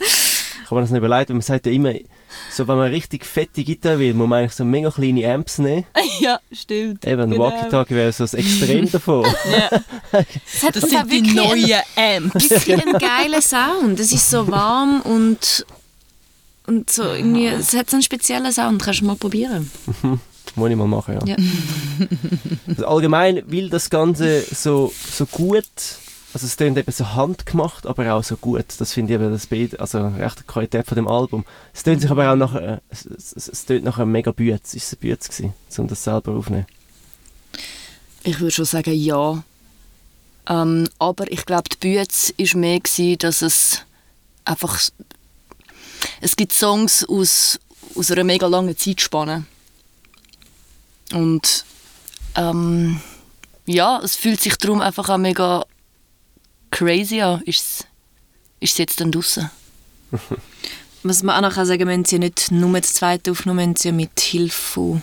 ich 0.00 0.66
habe 0.66 0.74
mir 0.74 0.80
das 0.82 0.90
noch 0.90 0.98
überlegt, 0.98 1.28
weil 1.30 1.34
man 1.36 1.42
sagt 1.42 1.66
ja 1.66 1.72
immer, 1.72 1.92
so, 2.52 2.66
wenn 2.68 2.76
man 2.76 2.90
richtig 2.90 3.24
fette 3.24 3.62
Gitarre 3.64 3.98
will, 4.00 4.14
muss 4.14 4.28
man 4.28 4.40
eigentlich 4.40 4.52
so 4.54 4.64
mega 4.64 4.90
kleine 4.90 5.32
Amps 5.32 5.58
nehmen. 5.58 5.84
ja, 6.20 6.40
stimmt. 6.52 7.06
Eben, 7.06 7.22
ein 7.22 7.30
Genau. 7.30 7.44
Walkie-Talkie 7.44 7.94
wäre 7.94 8.12
so 8.12 8.24
das 8.24 8.34
Extrem 8.34 8.90
davon. 8.92 9.24
Es 10.52 10.62
hat 10.62 10.76
Das 10.76 10.90
sind 10.90 11.10
die 11.10 11.20
neuen 11.34 11.72
Amps. 11.96 12.50
wirklich 12.50 12.82
einen 12.86 12.98
geilen 12.98 13.42
Sound. 13.42 14.00
Es 14.00 14.12
ist 14.12 14.28
so 14.30 14.48
warm 14.48 15.00
und, 15.02 15.64
und 16.66 16.90
so 16.90 17.04
irgendwie, 17.14 17.46
es 17.46 17.72
hat 17.74 17.88
so 17.90 17.96
einen 17.96 18.02
speziellen 18.02 18.52
Sound. 18.52 18.82
Kannst 18.82 19.00
du 19.00 19.04
mal 19.06 19.16
probieren. 19.16 19.70
Muss 20.56 20.70
ich 20.70 20.76
mal 20.76 20.88
machen, 20.88 21.14
ja. 21.14 21.26
Ja. 21.26 21.36
Also 22.66 22.86
allgemein 22.86 23.42
will 23.46 23.70
das 23.70 23.88
Ganze 23.88 24.42
so, 24.52 24.92
so 25.16 25.24
gut, 25.26 25.64
also 26.32 26.46
es 26.46 26.56
klingt 26.56 26.78
eben 26.78 26.92
so 26.92 27.14
handgemacht, 27.14 27.86
aber 27.86 28.14
auch 28.14 28.22
so 28.22 28.36
gut. 28.36 28.64
Das 28.78 28.92
finde 28.92 29.12
ich 29.12 29.20
eben 29.20 29.32
das 29.32 29.46
Bild, 29.46 29.80
also 29.80 30.06
recht 30.06 30.40
die 30.40 30.44
Qualität 30.44 30.86
von 30.86 30.96
dem 30.96 31.08
Album. 31.08 31.44
Es 31.74 31.82
tönt 31.82 32.00
sich 32.00 32.10
aber 32.10 32.30
auch 32.30 32.36
nach, 32.36 32.54
äh, 32.54 32.78
es, 32.88 33.04
es, 33.04 33.48
es 33.48 33.68
nach 33.82 33.98
einem 33.98 34.12
mega 34.12 34.30
Bütz. 34.30 34.74
Ist 34.74 34.86
es 34.86 34.92
ein 34.92 34.98
Bütz 35.00 35.28
gewesen, 35.28 35.54
um 35.78 35.88
das 35.88 36.04
selber 36.04 36.32
aufzunehmen? 36.32 36.66
Ich 38.22 38.38
würde 38.38 38.52
schon 38.52 38.64
sagen, 38.64 38.94
ja. 38.94 39.42
Ähm, 40.48 40.88
aber 40.98 41.30
ich 41.32 41.46
glaube, 41.46 41.68
die 41.68 41.76
Bühne 41.76 42.06
war 42.06 42.60
mehr, 42.60 42.80
gewesen, 42.80 43.18
dass 43.18 43.42
es 43.42 43.82
einfach... 44.44 44.78
Es 46.20 46.36
gibt 46.36 46.52
Songs 46.52 47.04
aus, 47.04 47.58
aus 47.96 48.10
einer 48.10 48.24
mega 48.24 48.46
langen 48.46 48.76
Zeitspanne. 48.76 49.44
Und 51.12 51.64
ähm, 52.36 53.00
ja, 53.66 54.00
es 54.02 54.16
fühlt 54.16 54.40
sich 54.40 54.56
darum 54.56 54.80
einfach 54.80 55.08
auch 55.08 55.18
mega 55.18 55.64
crazy 56.70 57.20
an. 57.20 57.42
Ist 57.42 57.58
es 57.58 57.86
ist 58.60 58.72
es 58.72 58.78
jetzt 58.78 59.00
dann 59.00 59.12
draußen? 59.12 59.50
Was 61.02 61.22
man 61.22 61.36
auch 61.36 61.48
noch 61.48 61.54
kann 61.54 61.66
sagen 61.66 61.86
wir 61.86 61.94
haben 61.94 62.04
sie 62.04 62.16
ja 62.16 62.20
nicht 62.20 62.50
nur 62.50 62.78
das 62.78 62.92
zweite 62.94 63.30
aufgenommen, 63.30 63.58
wir 63.60 63.66
haben 63.68 63.76
sie 63.76 63.88
ja 63.88 63.94
mit 63.94 64.20
Hilfe 64.20 64.52
von, 64.60 65.02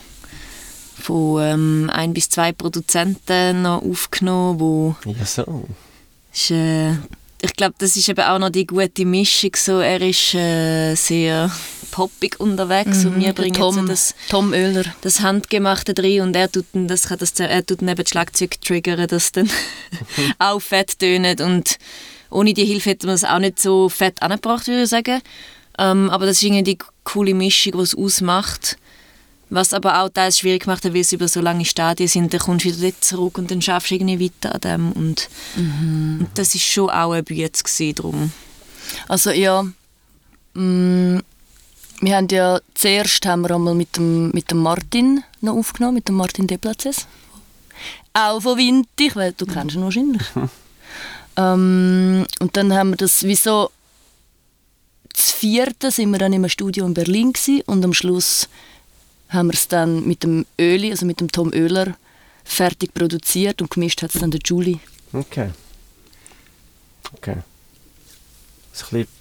von 1.01 1.41
ähm, 1.41 1.89
ein 1.91 2.13
bis 2.13 2.29
zwei 2.29 2.51
Produzenten 2.51 3.63
noch 3.63 3.81
aufgenommen, 3.81 4.59
wo 4.59 4.95
Ja, 5.05 5.25
so. 5.25 5.65
ist, 6.31 6.51
äh, 6.51 6.91
ich 7.41 7.53
glaube, 7.53 7.75
das 7.77 7.95
ist 7.95 8.09
eben 8.09 8.21
auch 8.21 8.39
noch 8.39 8.49
die 8.49 8.65
gute 8.65 9.05
Mischung. 9.05 9.51
So, 9.55 9.79
er 9.79 10.01
ist 10.01 10.33
äh, 10.33 10.95
sehr 10.95 11.51
poppig 11.91 12.39
unterwegs 12.39 13.05
und 13.05 13.19
wir 13.19 13.33
bringen 13.33 13.53
Tom, 13.53 13.73
so 13.73 13.85
das, 13.85 14.13
Tom 14.29 14.51
Oehler. 14.51 14.83
das 15.01 15.21
Handgemachte 15.21 15.93
drin 15.93 16.21
und 16.21 16.35
er 16.35 16.51
tut, 16.51 16.65
dann, 16.73 16.87
das, 16.87 17.07
kann 17.07 17.17
das, 17.17 17.31
er 17.39 17.65
tut 17.65 17.81
dann 17.81 17.89
eben 17.89 18.03
das 18.03 18.09
Schlagzeug 18.09 18.59
triggern, 18.61 19.07
das 19.07 19.31
dann 19.31 19.49
auch 20.39 20.59
fett 20.59 20.99
tönt 20.99 21.41
und 21.41 21.77
ohne 22.29 22.53
die 22.53 22.65
Hilfe 22.65 22.91
hätte 22.91 23.07
man 23.07 23.15
es 23.15 23.23
auch 23.23 23.39
nicht 23.39 23.59
so 23.59 23.89
fett 23.89 24.21
angebracht, 24.21 24.67
würde 24.67 24.83
ich 24.83 24.89
sagen. 24.89 25.21
Ähm, 25.79 26.09
aber 26.09 26.25
das 26.25 26.37
ist 26.37 26.43
irgendwie 26.43 26.63
die 26.63 26.77
coole 27.03 27.33
Mischung, 27.33 27.73
die 27.73 27.83
es 27.83 27.95
ausmacht. 27.95 28.77
Was 29.49 29.73
aber 29.73 30.01
auch 30.01 30.09
teils 30.09 30.39
schwierig 30.39 30.67
macht, 30.67 30.83
weil 30.83 30.97
es 30.97 31.13
über 31.13 31.27
so 31.27 31.39
lange 31.39 31.63
Stadien 31.63 32.09
sind, 32.09 32.33
dann 32.33 32.41
kommst 32.41 32.65
du 32.65 32.69
wieder 32.69 32.91
dort 32.91 33.03
zurück 33.03 33.37
und 33.37 33.49
dann 33.49 33.61
schaffst 33.61 33.91
du 33.91 33.95
irgendwie 33.95 34.19
weiter 34.19 34.55
an 34.55 34.61
dem. 34.61 34.91
Und, 34.91 35.29
und 35.55 36.27
das 36.35 36.53
ist 36.53 36.65
schon 36.65 36.89
auch 36.89 37.11
ein 37.11 37.23
gewesen, 37.23 37.95
drum. 37.95 38.31
Also 39.07 39.31
ja, 39.31 39.63
mm, 40.53 41.19
wir 42.01 42.15
haben 42.15 42.27
ja 42.29 42.59
zuerst 42.73 43.25
haben 43.25 43.41
wir 43.41 43.51
einmal 43.55 43.73
mit 43.73 43.95
dem, 43.95 44.29
mit 44.31 44.51
dem 44.51 44.59
Martin 44.59 45.23
noch 45.41 45.55
aufgenommen, 45.55 45.95
mit 45.95 46.07
dem 46.07 46.15
Martin 46.15 46.47
Deplatzes. 46.47 47.07
Auch 48.13 48.41
von 48.41 48.57
Wintig, 48.57 49.15
weil 49.15 49.33
du 49.33 49.45
kennst 49.45 49.75
ihn 49.75 49.83
wahrscheinlich. 49.83 50.23
ähm, 51.37 52.25
und 52.39 52.57
dann 52.57 52.73
haben 52.73 52.91
wir 52.91 52.97
das 52.97 53.23
wie 53.23 53.35
so 53.35 53.71
das 55.13 55.31
vierte 55.31 55.89
sind 55.89 56.11
wir 56.11 56.19
dann 56.19 56.33
im 56.33 56.47
Studio 56.47 56.85
in 56.85 56.93
Berlin 56.93 57.33
gewesen, 57.33 57.63
und 57.65 57.83
am 57.83 57.93
Schluss 57.93 58.47
haben 59.29 59.49
wir 59.49 59.53
es 59.53 59.67
dann 59.67 60.07
mit 60.07 60.23
dem 60.23 60.45
Öli, 60.59 60.91
also 60.91 61.05
mit 61.05 61.19
dem 61.19 61.31
Tom 61.31 61.51
Oehler, 61.53 61.95
fertig 62.43 62.93
produziert 62.93 63.61
und 63.61 63.71
gemischt 63.71 64.01
hat 64.01 64.13
es 64.13 64.21
dann 64.21 64.31
der 64.31 64.41
Julie. 64.43 64.79
Okay. 65.13 65.51
Okay. 67.13 67.37
Das 68.71 68.81
ist 68.81 68.93
ein 68.93 68.99
bisschen 69.05 69.17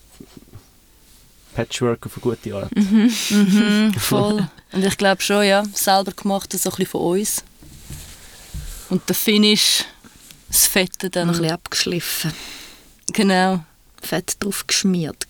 Patchwork 1.55 2.05
auf 2.07 2.12
eine 2.14 2.23
gute 2.23 2.55
Art. 2.55 2.77
Mhm, 2.77 3.95
voll. 3.99 4.49
Und 4.73 4.85
ich 4.85 4.97
glaube 4.99 5.23
schon, 5.23 5.45
ja, 5.45 5.64
selber 5.73 6.12
gemacht, 6.12 6.53
so 6.53 6.59
ein 6.59 6.71
bisschen 6.71 6.87
von 6.87 7.01
uns. 7.01 7.42
Und 8.90 9.09
der 9.09 9.16
Finish, 9.16 9.85
das 10.49 10.66
Fette 10.66 11.11
dann. 11.11 11.29
Noch 11.29 11.35
ein 11.37 11.40
bisschen 11.40 11.55
abgeschliffen, 11.55 12.33
Genau. 13.12 13.64
Fett 14.07 14.37
drauf 14.40 14.66
geschmiert, 14.66 15.27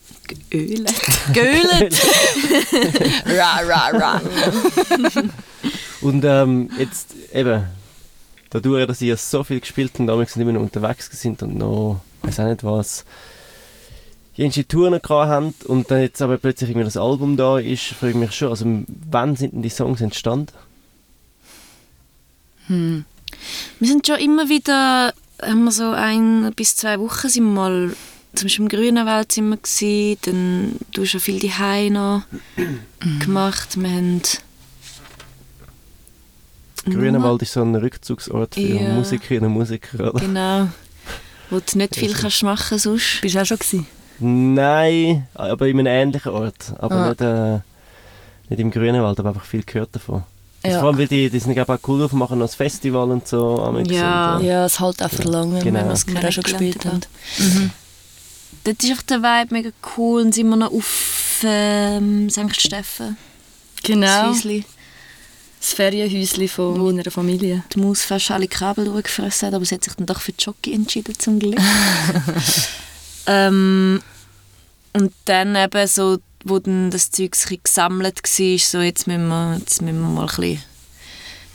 geölt. 0.51 0.93
Geölt. 1.33 2.03
ra, 3.27 3.61
ra, 3.67 3.89
ra. 3.89 4.23
Und 6.01 6.25
ähm, 6.25 6.71
jetzt 6.79 7.15
eben, 7.33 7.65
dadurch, 8.51 8.87
dass 8.87 9.03
ihr 9.03 9.17
so 9.17 9.45
viel 9.45 9.61
gespielt 9.61 9.91
habt 9.93 10.01
und 10.01 10.07
damals 10.07 10.37
immer 10.37 10.53
noch 10.53 10.61
unterwegs 10.61 11.09
sind 11.13 11.43
und 11.43 11.57
noch, 11.57 12.01
weiß 12.23 12.41
auch 12.41 12.45
nicht 12.47 12.65
was, 12.65 13.05
jenste 14.37 14.67
Touren 14.69 15.01
gehabt 15.01 15.31
habt 15.31 15.65
und 15.65 15.91
dann 15.91 16.01
jetzt 16.01 16.21
aber 16.23 16.37
plötzlich 16.37 16.71
irgendwie 16.71 16.85
das 16.85 16.97
Album 16.97 17.37
da 17.37 17.59
ist, 17.59 17.85
frage 17.85 18.13
ich 18.13 18.19
mich 18.19 18.33
schon, 18.33 18.51
also 18.51 18.67
wann 19.11 19.37
sind 19.37 19.55
denn 19.55 19.63
die 19.63 19.71
Songs 19.71 20.01
entstanden? 20.01 20.53
Hm. 22.67 23.05
Wir 23.79 23.89
sind 23.89 24.07
schon 24.07 24.19
immer 24.19 24.49
wieder, 24.49 25.13
haben 25.41 25.65
wir 25.65 25.73
so 25.73 25.91
ein 25.91 26.53
bis 26.55 26.77
zwei 26.77 27.01
Wochen 27.01 27.29
sind 27.29 27.45
wir 27.45 27.53
mal, 27.53 27.97
zum 28.37 28.47
Beispiel 28.47 28.65
im 28.65 28.69
Grünenwald 28.69 29.33
sind 29.33 29.49
wir 29.49 29.57
gewesen, 29.57 30.19
dann 30.23 30.73
du 30.93 31.03
hast 31.03 31.11
schon 31.11 31.21
viel 31.21 31.41
die 31.41 31.91
noch 31.91 32.23
gemacht, 33.21 33.81
wir 33.81 33.89
haben 33.91 34.23
Grünenwald 36.85 37.43
ist 37.43 37.53
so 37.53 37.63
ein 37.63 37.75
Rückzugsort 37.75 38.55
für 38.55 38.61
Ja. 38.61 38.89
Musikerinnen 38.95 39.47
und 39.51 39.55
Musiker, 39.55 40.13
oder? 40.15 40.21
Genau. 40.21 40.69
Wo 41.51 41.59
du 41.61 41.79
nicht 41.79 41.97
viel 41.97 42.13
kannst 42.13 42.43
machen 42.45 42.79
sonst. 42.79 43.21
Bist 43.23 43.35
du 43.35 43.41
auch 43.41 43.45
schon 43.47 43.59
gewesen? 43.59 43.87
Nein, 44.21 45.27
aber 45.35 45.67
in 45.67 45.79
einem 45.81 45.87
ähnlichen 45.87 46.33
Ort. 46.33 46.73
Aber 46.79 46.95
Ah. 46.95 47.09
nicht, 47.11 47.21
äh, 47.21 47.59
nicht 48.51 48.61
im 48.61 48.71
Grünenwald, 48.71 49.19
aber 49.19 49.31
einfach 49.31 49.45
viel 49.45 49.63
gehört 49.65 49.95
davon. 49.95 50.23
Also 50.63 50.75
Ja. 50.77 50.81
Vor 50.81 50.89
allem, 50.91 50.99
weil 50.99 51.07
die, 51.09 51.29
die 51.29 51.39
sind 51.39 51.59
auch 51.59 51.79
cool 51.89 52.01
drauf, 52.01 52.13
machen 52.13 52.39
noch 52.39 52.47
das 52.47 52.55
Festival 52.55 53.11
und 53.11 53.27
so. 53.29 53.59
Ja. 53.91 54.37
Und, 54.37 54.43
äh, 54.43 54.47
Ja, 54.49 54.65
es 54.67 54.79
halt 54.81 55.03
auch 55.03 55.11
verlangen, 55.11 55.61
Genau. 55.63 55.81
wenn 55.81 55.87
wir 55.87 55.93
es 55.93 56.07
gerade 56.07 56.29
auch 56.29 56.33
schon 56.33 56.45
gespielt 56.45 56.85
haben. 56.85 57.01
Mhm. 57.39 57.71
Dort 58.65 58.83
ist 58.83 58.99
auch 58.99 59.03
der 59.03 59.23
Vibe 59.23 59.55
mega 59.55 59.71
cool 59.97 60.23
und 60.23 60.35
sind 60.35 60.49
wir 60.49 60.57
noch 60.57 60.73
auf 60.73 61.41
ähm, 61.45 62.29
St. 62.29 62.61
Steffen. 62.61 63.17
Genau. 63.83 64.33
Das. 64.33 64.43
Das 65.61 65.73
Ferienhäuschen 65.73 66.49
von 66.49 66.97
meiner 66.97 67.11
Familie. 67.11 67.65
Die 67.75 67.81
Maus 67.81 68.03
fast 68.03 68.31
alle 68.31 68.47
Kabel 68.47 68.85
durchgefressen 68.85 69.49
hat, 69.49 69.55
aber 69.55 69.65
sie 69.65 69.75
hat 69.75 69.85
sich 69.85 69.95
dann 69.95 70.07
doch 70.07 70.21
für 70.21 70.33
die 70.33 70.45
Jockey 70.45 70.75
entschieden, 70.75 71.19
zum 71.19 71.39
Glück. 71.39 71.59
ähm, 73.27 74.01
und 74.93 75.13
dann 75.25 75.57
eben 75.57 75.87
so, 75.89 76.19
wo 76.45 76.59
dann 76.59 76.91
das 76.91 77.11
Zeug 77.11 77.37
ein 77.51 77.59
gesammelt 77.63 78.23
war, 78.23 78.59
so 78.59 78.81
jetzt 78.81 79.07
müssen 79.07 79.29
wir, 79.29 79.57
jetzt 79.59 79.83
müssen 79.83 80.01
wir 80.01 80.09
mal 80.09 80.21
ein 80.23 80.27
bisschen 80.27 80.63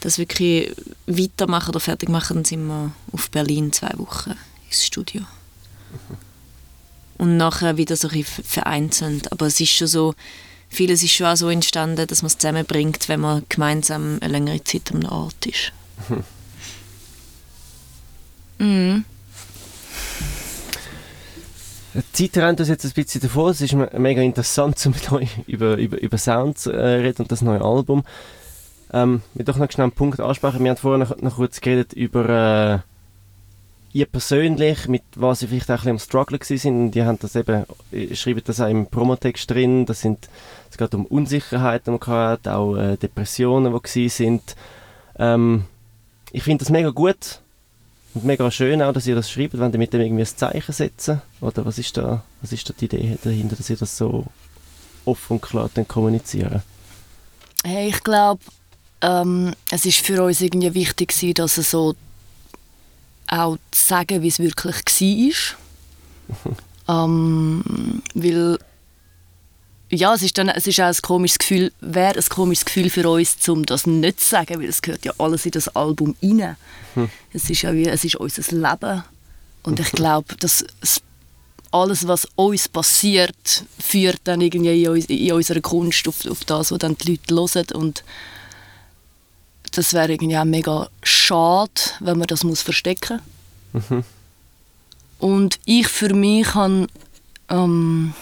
das 0.00 0.18
wirklich 0.18 0.74
weitermachen 1.06 1.70
oder 1.70 1.80
fertig 1.80 2.08
machen, 2.08 2.38
dann 2.38 2.44
sind 2.44 2.66
wir 2.66 2.92
auf 3.12 3.30
Berlin 3.30 3.72
zwei 3.72 3.92
Wochen 3.96 4.34
ins 4.68 4.84
Studio. 4.84 5.22
Und 7.22 7.36
nachher 7.36 7.76
wieder 7.76 7.94
so 7.94 8.08
ein 8.08 8.24
vereinzelt. 8.24 9.30
Aber 9.30 9.46
es 9.46 9.60
ist 9.60 9.70
schon 9.70 9.86
so, 9.86 10.14
vieles 10.68 11.04
ist 11.04 11.12
schon 11.12 11.28
auch 11.28 11.36
so 11.36 11.50
entstanden, 11.50 12.08
dass 12.08 12.22
man 12.22 12.26
es 12.26 12.36
zusammenbringt, 12.36 13.08
wenn 13.08 13.20
man 13.20 13.44
gemeinsam 13.48 14.18
eine 14.20 14.32
längere 14.32 14.64
Zeit 14.64 14.90
am 14.92 15.04
Ort 15.04 15.46
ist. 15.46 15.72
Mhm. 18.58 19.04
Die 22.16 22.30
Zeit 22.30 22.42
rennt 22.42 22.60
uns 22.60 22.68
jetzt 22.68 22.84
ein 22.84 22.92
bisschen 22.92 23.20
davor. 23.20 23.50
Es 23.50 23.60
ist 23.60 23.72
me- 23.72 23.90
mega 23.98 24.22
interessant, 24.22 24.80
um 24.86 24.92
mit 24.92 25.10
euch 25.12 25.30
über, 25.46 25.76
über, 25.76 26.00
über 26.00 26.18
Sounds 26.18 26.62
zu 26.62 26.70
äh, 26.72 26.76
reden 27.00 27.22
und 27.22 27.32
das 27.32 27.42
neue 27.42 27.60
Album. 27.60 28.04
Ähm, 28.92 29.22
wir 29.34 29.44
doch 29.44 29.56
noch 29.56 29.70
schnell 29.70 29.84
einen 29.84 29.92
Punkt 29.92 30.20
ansprechen. 30.20 30.62
Wir 30.62 30.70
haben 30.70 30.76
vorher 30.76 30.98
noch, 30.98 31.16
noch 31.18 31.36
kurz 31.36 31.60
geredet 31.60 31.92
über 31.92 32.28
äh, 32.84 32.91
ihr 33.92 34.06
persönlich, 34.06 34.88
mit 34.88 35.02
was 35.16 35.40
sie 35.40 35.46
vielleicht 35.46 35.70
auch 35.70 35.74
ein 35.74 35.76
bisschen 35.76 35.90
am 35.90 35.98
Struggle 35.98 36.38
sind. 36.42 36.92
Die 36.92 37.04
haben 37.04 37.18
das 37.18 37.36
eben, 37.36 37.64
äh, 37.92 38.14
schreiben 38.14 38.42
das 38.44 38.60
auch 38.60 38.68
im 38.68 38.86
Promotext 38.86 39.50
drin. 39.50 39.86
Das 39.86 40.00
sind, 40.00 40.28
es 40.70 40.78
geht 40.78 40.94
um 40.94 41.06
Unsicherheiten, 41.06 42.00
auch 42.00 42.76
äh, 42.76 42.96
Depressionen, 42.96 43.78
die 43.94 44.08
sind. 44.08 44.56
Ähm, 45.18 45.64
ich 46.32 46.42
finde 46.42 46.64
das 46.64 46.70
mega 46.70 46.90
gut. 46.90 47.40
Und 48.14 48.24
mega 48.24 48.50
schön 48.50 48.82
auch, 48.82 48.92
dass 48.92 49.06
ihr 49.06 49.14
das 49.14 49.30
schreibt, 49.30 49.58
wenn 49.58 49.72
ihr 49.72 49.78
mit 49.78 49.92
dem 49.92 50.02
irgendwie 50.02 50.22
ein 50.22 50.26
Zeichen 50.26 50.72
setzen. 50.72 51.22
Oder 51.40 51.64
was 51.64 51.78
ist 51.78 51.96
da, 51.96 52.22
was 52.42 52.52
ist 52.52 52.68
da 52.68 52.74
die 52.78 52.84
Idee 52.84 53.18
dahinter, 53.22 53.56
dass 53.56 53.70
ihr 53.70 53.76
das 53.76 53.96
so 53.96 54.26
offen 55.04 55.34
und 55.34 55.40
klar 55.40 55.70
dann 55.72 55.88
kommunizieren? 55.88 56.62
Hey, 57.64 57.88
ich 57.88 58.02
glaube, 58.02 58.42
ähm, 59.00 59.54
es 59.70 59.86
ist 59.86 59.98
für 59.98 60.22
uns 60.22 60.40
irgendwie 60.40 60.74
wichtig 60.74 61.14
dass 61.34 61.56
es 61.56 61.70
so 61.70 61.94
auch 63.32 63.56
zu 63.70 63.84
sagen, 63.84 64.22
wie 64.22 64.28
es 64.28 64.38
wirklich 64.38 64.76
war. 64.86 66.56
ähm, 67.04 68.02
weil 68.14 68.58
ja, 69.90 70.14
es 70.14 70.22
ist, 70.22 70.38
dann, 70.38 70.48
es 70.48 70.66
ist 70.66 70.80
auch 70.80 70.86
ein 70.86 71.02
komisches 71.02 71.38
Gefühl, 71.38 71.72
wäre 71.80 72.16
ein 72.16 72.24
komisches 72.30 72.64
Gefühl 72.64 72.88
für 72.88 73.08
uns, 73.08 73.46
um 73.48 73.66
das 73.66 73.86
nicht 73.86 74.20
zu 74.20 74.30
sagen, 74.30 74.58
weil 74.60 74.68
es 74.68 74.80
gehört 74.80 75.04
ja 75.04 75.12
alles 75.18 75.44
in 75.44 75.50
das 75.50 75.68
Album 75.68 76.16
rein. 76.22 76.56
Es 77.32 77.50
ist 77.50 77.62
ja 77.62 77.74
wie, 77.74 77.86
es 77.86 78.04
ist 78.04 78.16
unser 78.16 78.42
Leben. 78.52 79.04
Und 79.62 79.80
ich 79.80 79.92
glaube, 79.92 80.34
dass 80.38 80.64
es 80.80 81.02
alles, 81.70 82.06
was 82.06 82.26
uns 82.36 82.68
passiert, 82.68 83.64
führt 83.78 84.20
dann 84.24 84.40
irgendwie 84.40 84.84
in, 84.84 84.96
in 84.96 85.32
unserer 85.32 85.60
Kunst 85.60 86.08
auf, 86.08 86.26
auf 86.26 86.44
das, 86.44 86.72
was 86.72 86.78
dann 86.78 86.96
die 86.96 87.20
Leute 87.28 87.54
hören. 87.54 87.66
Und 87.74 88.04
das 89.72 89.94
wäre 89.94 90.12
irgendwie 90.12 90.38
auch 90.38 90.44
mega 90.44 90.88
schade, 91.02 91.72
wenn 92.00 92.18
man 92.18 92.26
das 92.26 92.44
muss 92.44 92.62
verstecken 92.62 93.20
muss. 93.72 94.04
Und 95.18 95.58
ich 95.64 95.88
für 95.88 96.14
mich 96.14 96.54
habe 96.54 96.88
ähm, 97.48 98.14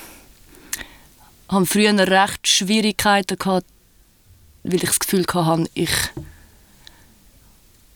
habe 1.50 1.66
früher 1.66 1.96
recht 1.98 2.46
Schwierigkeiten 2.46 3.38
gehabt, 3.38 3.66
weil 4.62 4.76
ich 4.76 4.82
das 4.82 5.00
Gefühl 5.00 5.24
hatte, 5.32 5.68
ich, 5.74 5.90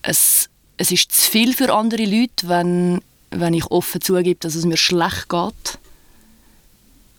es, 0.02 0.48
es 0.76 0.90
ist 0.90 1.12
zu 1.12 1.30
viel 1.30 1.54
für 1.54 1.72
andere 1.72 2.04
Leute, 2.04 2.48
wenn, 2.48 3.00
wenn 3.30 3.54
ich 3.54 3.66
offen 3.66 4.00
zugebe, 4.00 4.40
dass 4.40 4.54
es 4.54 4.64
mir 4.64 4.76
schlecht 4.76 5.28
geht. 5.28 5.78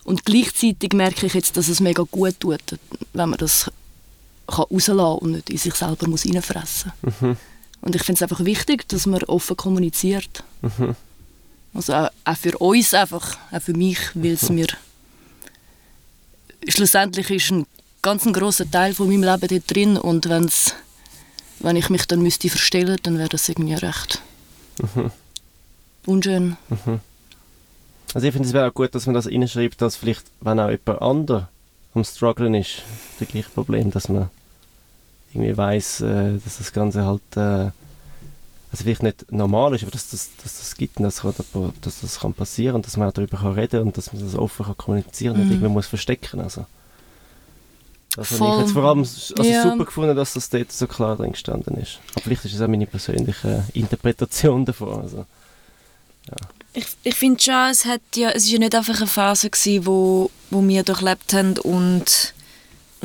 Und 0.03 0.25
gleichzeitig 0.25 0.93
merke 0.93 1.25
ich 1.25 1.33
jetzt, 1.33 1.57
dass 1.57 1.67
es 1.67 1.79
mega 1.79 2.03
gut 2.03 2.39
tut, 2.39 2.61
wenn 3.13 3.29
man 3.29 3.39
das 3.39 3.71
kann 4.47 4.65
rauslassen 4.69 5.19
und 5.19 5.31
nicht 5.31 5.49
in 5.49 5.57
sich 5.57 5.75
selber 5.75 6.07
muss 6.07 6.25
reinfressen 6.25 6.91
muss. 7.01 7.37
Und 7.81 7.95
ich 7.95 8.03
finde 8.03 8.17
es 8.17 8.23
einfach 8.23 8.43
wichtig, 8.43 8.87
dass 8.89 9.05
man 9.05 9.23
offen 9.23 9.55
kommuniziert. 9.55 10.43
Also 11.73 11.93
auch, 11.93 12.09
auch 12.23 12.37
für 12.37 12.57
uns 12.57 12.93
einfach, 12.93 13.37
auch 13.51 13.61
für 13.61 13.73
mich, 13.73 13.99
weil 14.15 14.33
es 14.33 14.49
mir 14.49 14.67
schlussendlich 16.67 17.29
ist 17.29 17.51
ein 17.51 17.67
ganz 18.01 18.25
ein 18.25 18.33
grosser 18.33 18.69
Teil 18.69 18.93
von 18.93 19.07
meinem 19.07 19.23
Leben 19.23 19.47
dort 19.47 19.75
drin 19.75 19.97
und 19.97 20.29
wenn's, 20.29 20.73
wenn 21.59 21.75
ich 21.75 21.89
mich 21.89 22.05
dann 22.05 22.21
müsste 22.21 22.49
verstellen, 22.49 22.97
dann 23.03 23.17
wäre 23.17 23.29
das 23.29 23.49
irgendwie 23.49 23.73
recht 23.73 24.21
unschön. 26.05 26.57
Also 28.13 28.27
ich 28.27 28.33
finde 28.33 28.47
es 28.47 28.53
wäre 28.53 28.69
auch 28.69 28.73
gut, 28.73 28.95
dass 28.95 29.05
man 29.05 29.15
das 29.15 29.27
reinschreibt, 29.27 29.81
dass 29.81 29.95
vielleicht, 29.95 30.23
wenn 30.41 30.59
auch 30.59 30.69
jemand 30.69 31.01
anderer 31.01 31.49
am 31.93 32.03
Strugglen 32.03 32.53
ist, 32.53 32.83
das 33.19 33.27
gleiche 33.27 33.49
Problem, 33.49 33.91
dass 33.91 34.09
man 34.09 34.29
irgendwie 35.35 35.55
weiß, 35.57 36.01
äh, 36.01 36.37
dass 36.43 36.57
das 36.57 36.71
Ganze 36.73 37.05
halt 37.05 37.21
äh, 37.35 37.71
also 38.71 38.83
vielleicht 38.83 39.03
nicht 39.03 39.31
normal 39.31 39.73
ist, 39.75 39.83
aber 39.83 39.91
dass 39.91 40.09
das, 40.09 40.29
dass 40.43 40.59
das 40.59 40.75
gibt 40.75 40.97
und 40.97 41.05
dass, 41.05 41.21
dass 41.81 42.01
das 42.01 42.19
kann 42.19 42.33
passieren 42.33 42.75
und 42.75 42.85
dass 42.85 42.97
man 42.97 43.07
auch 43.07 43.13
darüber 43.13 43.37
kann 43.37 43.53
reden 43.53 43.81
und 43.83 43.97
dass 43.97 44.11
man 44.11 44.21
das 44.21 44.35
offen 44.35 44.65
kann 44.65 44.75
kommunizieren 44.77 45.35
und 45.35 45.41
Mhm. 45.41 45.43
nicht 45.47 45.55
irgendwie 45.57 45.71
muss 45.73 45.87
verstecken. 45.87 46.41
Also. 46.41 46.65
Das 48.17 48.31
habe 48.31 48.37
Voll. 48.39 48.53
ich 48.55 48.59
jetzt 48.61 48.71
vor 48.73 48.83
allem 48.85 48.99
also 48.99 49.43
Ja. 49.43 49.63
super 49.63 49.85
gefunden, 49.85 50.15
dass 50.15 50.33
das 50.33 50.49
dort 50.49 50.71
so 50.71 50.87
klar 50.87 51.15
drin 51.17 51.31
gestanden 51.33 51.75
ist. 51.77 51.99
Aber 52.13 52.21
vielleicht 52.23 52.45
ist 52.45 52.53
es 52.53 52.61
auch 52.61 52.67
meine 52.67 52.85
persönliche 52.87 53.63
Interpretation 53.73 54.65
davon. 54.65 55.01
Also. 55.01 55.25
Ich, 56.73 56.87
ich 57.03 57.15
finde 57.15 57.41
schon, 57.41 57.69
es, 57.71 57.85
hat 57.85 58.01
ja, 58.15 58.29
es 58.31 58.43
ist 58.43 58.51
ja 58.51 58.59
nicht 58.59 58.75
einfach 58.75 58.97
eine 58.97 59.07
Phase 59.07 59.49
gewesen, 59.49 59.85
wo, 59.85 60.29
wo 60.49 60.65
wir 60.67 60.83
durchlebt 60.83 61.33
haben 61.33 61.57
und, 61.59 62.33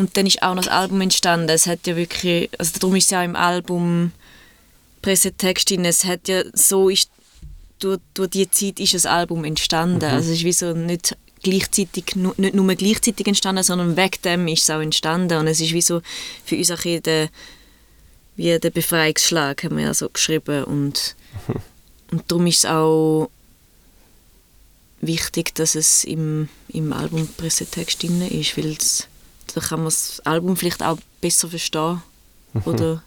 und 0.01 0.17
dann 0.17 0.27
ist 0.27 0.43
auch 0.43 0.55
noch 0.55 0.65
das 0.65 0.73
Album 0.73 1.01
entstanden. 1.01 1.49
Es 1.51 1.67
hat 1.67 1.87
ja 1.87 1.95
wirklich, 1.97 2.51
also 2.59 2.73
darum 2.81 2.97
ist 2.97 3.05
es 3.05 3.11
ja 3.11 3.21
auch 3.21 3.25
im 3.25 3.37
Album 3.37 4.13
Pressetext 5.03 5.71
drin, 5.71 5.85
es 5.85 6.05
hat 6.05 6.29
ja 6.29 6.43
so 6.53 6.89
ist, 6.89 7.11
durch, 7.79 8.01
durch 8.15 8.31
die 8.31 8.51
Zeit 8.51 8.81
ist 8.81 8.95
das 8.95 9.07
Album 9.07 9.45
entstanden. 9.45 10.05
Also 10.05 10.31
es 10.33 10.39
ist 10.39 10.45
wie 10.45 10.53
so 10.53 10.73
nicht 10.75 11.17
gleichzeitig, 11.43 12.17
nicht 12.17 12.55
nur 12.55 12.75
gleichzeitig 12.75 13.27
entstanden, 13.27 13.63
sondern 13.63 13.97
wegen 13.97 14.21
dem 14.25 14.49
ist 14.49 14.65
es 14.65 14.71
auch 14.71 14.81
entstanden 14.81 15.39
und 15.39 15.47
es 15.47 15.61
ist 15.61 15.73
wie 15.73 15.81
so 15.81 16.03
für 16.45 16.57
uns 16.57 16.71
auch 16.71 16.83
der, 16.83 17.29
wie 18.37 18.59
der 18.59 18.71
Befreiungsschlag, 18.71 19.65
haben 19.65 19.77
wir 19.79 19.85
ja 19.85 19.95
so 19.95 20.09
geschrieben 20.11 20.65
und 20.65 21.15
und 22.11 22.25
darum 22.31 22.47
ist 22.47 22.59
es 22.59 22.67
auch 22.67 23.31
wichtig, 25.01 25.55
dass 25.55 25.75
es 25.77 26.05
im, 26.05 26.49
im 26.69 26.93
Albumpressetext 26.93 28.03
drin 28.03 28.21
ist, 28.29 28.57
weil 28.59 28.73
es- 28.73 29.07
da 29.53 29.61
kann 29.61 29.81
man 29.81 29.87
das 29.87 30.21
Album 30.25 30.57
vielleicht 30.57 30.83
auch 30.83 30.99
besser 31.21 31.49
verstehen 31.49 32.03
oder 32.65 33.03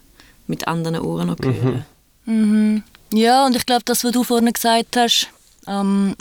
mit 0.46 0.66
anderen 0.68 1.00
Ohren 1.00 1.28
noch 1.28 1.38
hören. 1.40 1.84
Mhm. 2.24 2.82
Ja, 3.12 3.46
und 3.46 3.54
ich 3.56 3.66
glaube, 3.66 3.84
das, 3.84 4.02
was 4.04 4.12
du 4.12 4.24
vorhin 4.24 4.52
gesagt 4.52 4.96
hast, 4.96 5.28
ähm, 5.66 6.16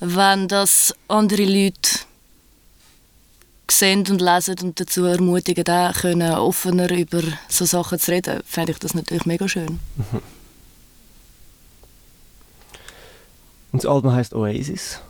wenn 0.00 0.48
das 0.48 0.94
andere 1.08 1.44
Leute 1.44 1.90
sehen 3.70 4.04
und 4.08 4.20
lesen 4.20 4.56
und 4.62 4.80
dazu 4.80 5.04
ermutigen, 5.04 5.68
auch 5.68 5.92
können 5.92 6.32
offener 6.32 6.90
über 6.90 7.22
so 7.48 7.64
Sachen 7.64 7.98
zu 7.98 8.12
reden, 8.12 8.40
fände 8.44 8.72
ich 8.72 8.78
das 8.78 8.94
natürlich 8.94 9.26
mega 9.26 9.48
schön. 9.48 9.78
Und 13.72 13.84
das 13.84 13.90
Album 13.90 14.12
heißt 14.12 14.34
Oasis. 14.34 15.00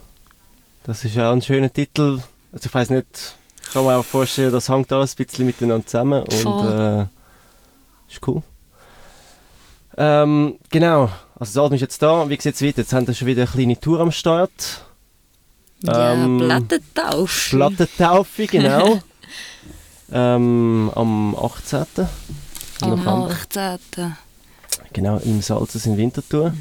Das 0.83 1.05
ist 1.05 1.17
auch 1.17 1.31
ein 1.31 1.41
schöner 1.41 1.71
Titel. 1.71 2.21
Also 2.51 2.65
ich 2.65 2.73
weiß 2.73 2.89
nicht, 2.89 3.07
ich 3.11 3.38
kann 3.73 3.85
mir 3.85 3.97
auch 3.97 4.05
vorstellen, 4.05 4.51
das 4.51 4.69
hängt 4.69 4.91
alles 4.91 5.13
ein 5.17 5.25
bisschen 5.25 5.45
miteinander 5.45 5.85
zusammen 5.85 6.23
und 6.23 6.67
äh, 6.67 7.01
ist 8.09 8.27
cool. 8.27 8.41
Ähm, 9.97 10.57
genau, 10.69 11.09
also 11.37 11.53
das 11.53 11.57
Album 11.57 11.75
ist 11.75 11.81
jetzt 11.81 12.01
da. 12.01 12.27
Wie 12.29 12.39
sieht 12.39 12.55
es 12.55 12.61
weiter? 12.61 12.81
Jetzt 12.81 12.93
haben 12.93 13.05
wir 13.07 13.13
schon 13.13 13.27
wieder 13.27 13.43
eine 13.43 13.51
kleine 13.51 13.79
Tour 13.79 13.99
am 13.99 14.11
Start. 14.11 14.81
Ja, 15.83 16.13
Ähm, 16.13 16.37
Plattentausch. 16.39 17.49
Plattentaufe, 17.49 18.47
genau. 18.47 18.99
ähm, 20.11 20.91
am 20.95 21.35
18. 21.35 21.85
Am 22.81 22.89
November. 22.89 23.29
18. 23.29 24.15
Genau, 24.93 25.17
im 25.17 25.41
Salzes 25.41 25.85
in 25.85 25.97
Winterthur. 25.97 26.53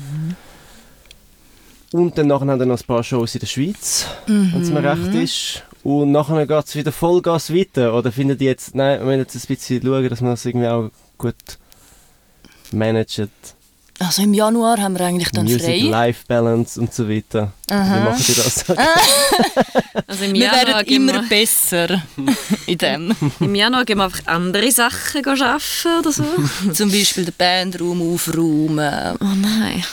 Und 1.93 2.19
dann 2.19 2.27
nachher 2.27 2.47
haben 2.47 2.59
wir 2.59 2.67
noch 2.67 2.79
ein 2.79 2.87
paar 2.87 3.03
Shows 3.03 3.35
in 3.35 3.41
der 3.41 3.47
Schweiz, 3.47 4.07
wenn 4.27 4.61
es 4.61 4.71
mir 4.71 4.83
recht 4.83 5.15
ist. 5.15 5.63
Und 5.85 6.13
nachher 6.13 6.47
geht 6.47 6.65
es 6.67 6.77
wieder 6.77 6.93
Vollgas 6.93 7.55
weiter. 7.55 7.95
Oder 7.95 8.13
findet 8.13 8.41
ihr 8.41 8.49
jetzt, 8.49 8.75
nein, 8.75 8.99
wir 9.01 9.07
müssen 9.07 9.21
jetzt 9.21 9.37
ein 9.37 9.55
bisschen 9.55 9.83
schauen, 9.83 10.09
dass 10.09 10.21
wir 10.21 10.31
das 10.31 10.45
irgendwie 10.45 10.69
auch 10.69 10.91
gut 11.17 11.59
managen. 12.73 13.31
Also 14.01 14.23
im 14.23 14.33
Januar 14.33 14.79
haben 14.79 14.97
wir 14.97 15.07
eigentlich 15.07 15.31
dann 15.33 15.45
Music-Life-Balance 15.45 16.81
und 16.81 16.95
so 16.95 17.09
weiter. 17.09 17.53
Wie 17.69 17.75
machen 17.75 18.25
die 18.27 18.35
das? 18.35 18.65
Also 20.07 20.25
im 20.25 20.35
Wir 20.35 20.45
Januar, 20.47 20.67
werden 20.67 20.87
gehen 20.87 21.09
immer 21.09 21.23
wir, 21.23 21.29
besser 21.29 22.03
in 22.67 22.79
dem. 22.79 23.15
Im 23.41 23.55
Januar 23.55 23.85
gehen 23.85 23.99
wir 23.99 24.05
einfach 24.05 24.27
andere 24.27 24.71
Sachen 24.73 25.27
arbeiten 25.27 25.99
oder 25.99 26.13
so. 26.13 26.25
Zum 26.73 26.91
Beispiel 26.91 27.25
den 27.25 27.35
Bandraum 27.37 28.15
aufräumen. 28.15 29.17
Oh 29.21 29.35
nein. 29.35 29.85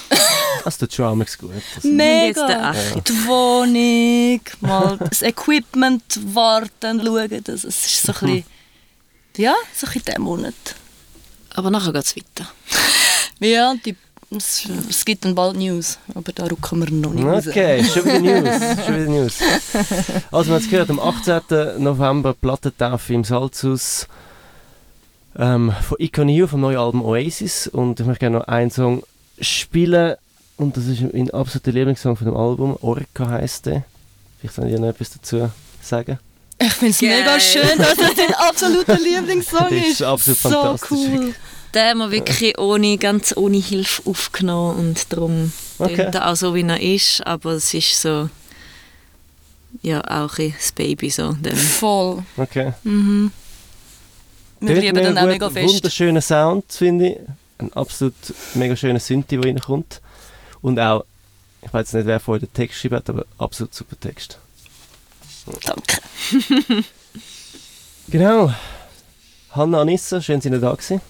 Das 0.64 0.78
tut 0.78 0.94
schon 0.94 1.20
gut. 1.20 1.28
Also, 1.76 1.90
Wir 1.90 1.92
Mega! 1.92 2.74
Die 3.08 3.28
Wohnung, 3.28 4.42
mal 4.62 4.98
das 5.10 5.22
Equipment 5.22 6.20
warten, 6.34 7.02
schauen. 7.04 7.44
Das 7.44 7.64
es 7.64 7.86
ist 7.86 8.04
so 8.04 8.14
ein 8.14 8.20
bisschen, 8.20 8.44
ja, 9.38 9.54
so 9.74 9.86
ein 9.88 9.94
bisschen 9.94 10.06
der 10.06 10.20
Monat. 10.20 10.54
Aber 11.56 11.70
nachher 11.72 11.94
geht 11.94 12.04
es 12.06 12.16
weiter. 12.16 12.50
Ja, 13.40 13.74
die, 13.86 13.96
es, 14.36 14.68
es 14.90 15.06
gibt 15.06 15.26
dann 15.26 15.36
bald 15.36 15.58
News, 15.58 15.98
aber 16.14 16.32
da 16.34 16.46
rücken 16.46 16.80
wir 16.84 16.92
noch 16.92 17.14
nicht 17.14 17.26
raus. 17.26 17.48
Okay, 17.48 17.84
schon 17.84 18.06
wieder 18.06 18.20
News. 18.42 18.86
schon 18.86 18.96
wieder 18.96 19.10
News. 19.10 19.34
Also, 20.32 20.50
wir 20.50 20.56
haben 20.56 20.64
es 20.64 20.70
gehört, 20.70 20.90
am 20.90 21.00
18. 21.00 21.84
November 21.84 22.34
Plattentaufe 22.34 23.14
im 23.14 23.24
Salzhaus 23.24 24.08
ähm, 25.38 25.74
von 25.88 25.98
Icon 26.00 26.30
You, 26.30 26.48
vom 26.48 26.62
neuen 26.62 26.78
Album 26.78 27.04
Oasis. 27.04 27.68
Und 27.68 28.00
ich 28.00 28.06
möchte 28.06 28.22
gerne 28.22 28.38
noch 28.40 28.48
einen 28.48 28.72
Song 28.72 29.04
spielen. 29.40 30.16
Und 30.58 30.78
das 30.78 30.86
ist 30.88 31.02
mein 31.14 31.30
absoluter 31.32 31.72
Lieblingssong 31.74 32.16
von 32.16 32.26
dem 32.28 32.38
Album. 32.38 32.78
Orca 32.82 33.30
heisst 33.30 33.66
der. 33.66 33.84
Vielleicht 34.40 34.58
wollt 34.58 34.72
ihr 34.72 34.80
noch 34.80 34.88
etwas 34.88 35.12
dazu 35.12 35.50
sagen. 35.82 36.18
Ich 36.58 36.72
finde 36.72 36.92
es 36.92 37.02
mega 37.02 37.38
schön, 37.40 37.78
dass 37.78 37.98
das 37.98 38.14
dein 38.16 38.34
absoluter 38.50 38.98
Lieblingssong 38.98 39.64
Das 39.70 39.72
ist 39.74 39.88
ist. 39.92 40.02
absolut 40.04 40.40
so 40.40 40.50
fantastisch. 40.50 40.90
cool. 40.92 41.36
Den 41.76 41.84
haben 41.84 41.98
wir 41.98 42.12
wirklich 42.12 42.58
ohne, 42.58 42.98
ganz 42.98 43.36
ohne 43.36 43.58
Hilfe 43.58 44.02
aufgenommen 44.10 44.80
und 44.80 45.12
darum 45.12 45.52
Okay. 45.78 45.94
klingt 45.96 46.16
er 46.16 46.30
auch 46.32 46.36
so, 46.36 46.56
wie 46.56 46.62
er 46.62 46.80
ist, 46.80 47.26
aber 47.28 47.52
es 47.52 47.74
ist 47.74 48.02
so, 48.02 48.30
ja, 49.82 50.00
auch 50.06 50.38
ein 50.40 50.54
bisschen 50.54 50.54
das 50.58 50.72
Baby 50.72 51.10
so. 51.10 51.34
Dem. 51.34 51.56
Voll. 51.58 52.24
Okay. 52.38 52.74
Mhm. 52.84 53.30
Wir 54.62 54.76
lieben 54.80 54.96
den 54.96 55.18
auch 55.18 55.26
mega 55.26 55.50
fest. 55.50 55.76
Wunderschöner 55.76 56.22
Sound, 56.22 56.64
finde 56.72 57.10
ich. 57.10 57.18
Ein 57.58 57.74
absolut 57.74 58.14
mega 58.54 58.76
schöner 58.76 59.00
Synthi, 59.02 59.38
der 59.38 59.46
reinkommt. 59.46 60.02
Und 60.62 60.80
auch, 60.80 61.04
ich 61.62 61.74
weiß 61.74 61.94
nicht, 61.94 62.06
wer 62.06 62.20
vorher 62.22 62.40
den 62.48 62.54
Text 62.54 62.80
schreibt, 62.80 62.94
hat, 62.94 63.10
aber 63.10 63.26
absolut 63.38 63.74
super 63.74 64.00
Text. 64.00 64.40
Danke. 65.66 66.84
Genau. 68.08 68.54
Hanna 69.52 69.82
Anissa, 69.82 70.22
schön, 70.22 70.40
dass 70.40 70.46
ihr 70.46 70.60
da 70.60 70.72
gewesen. 70.72 71.02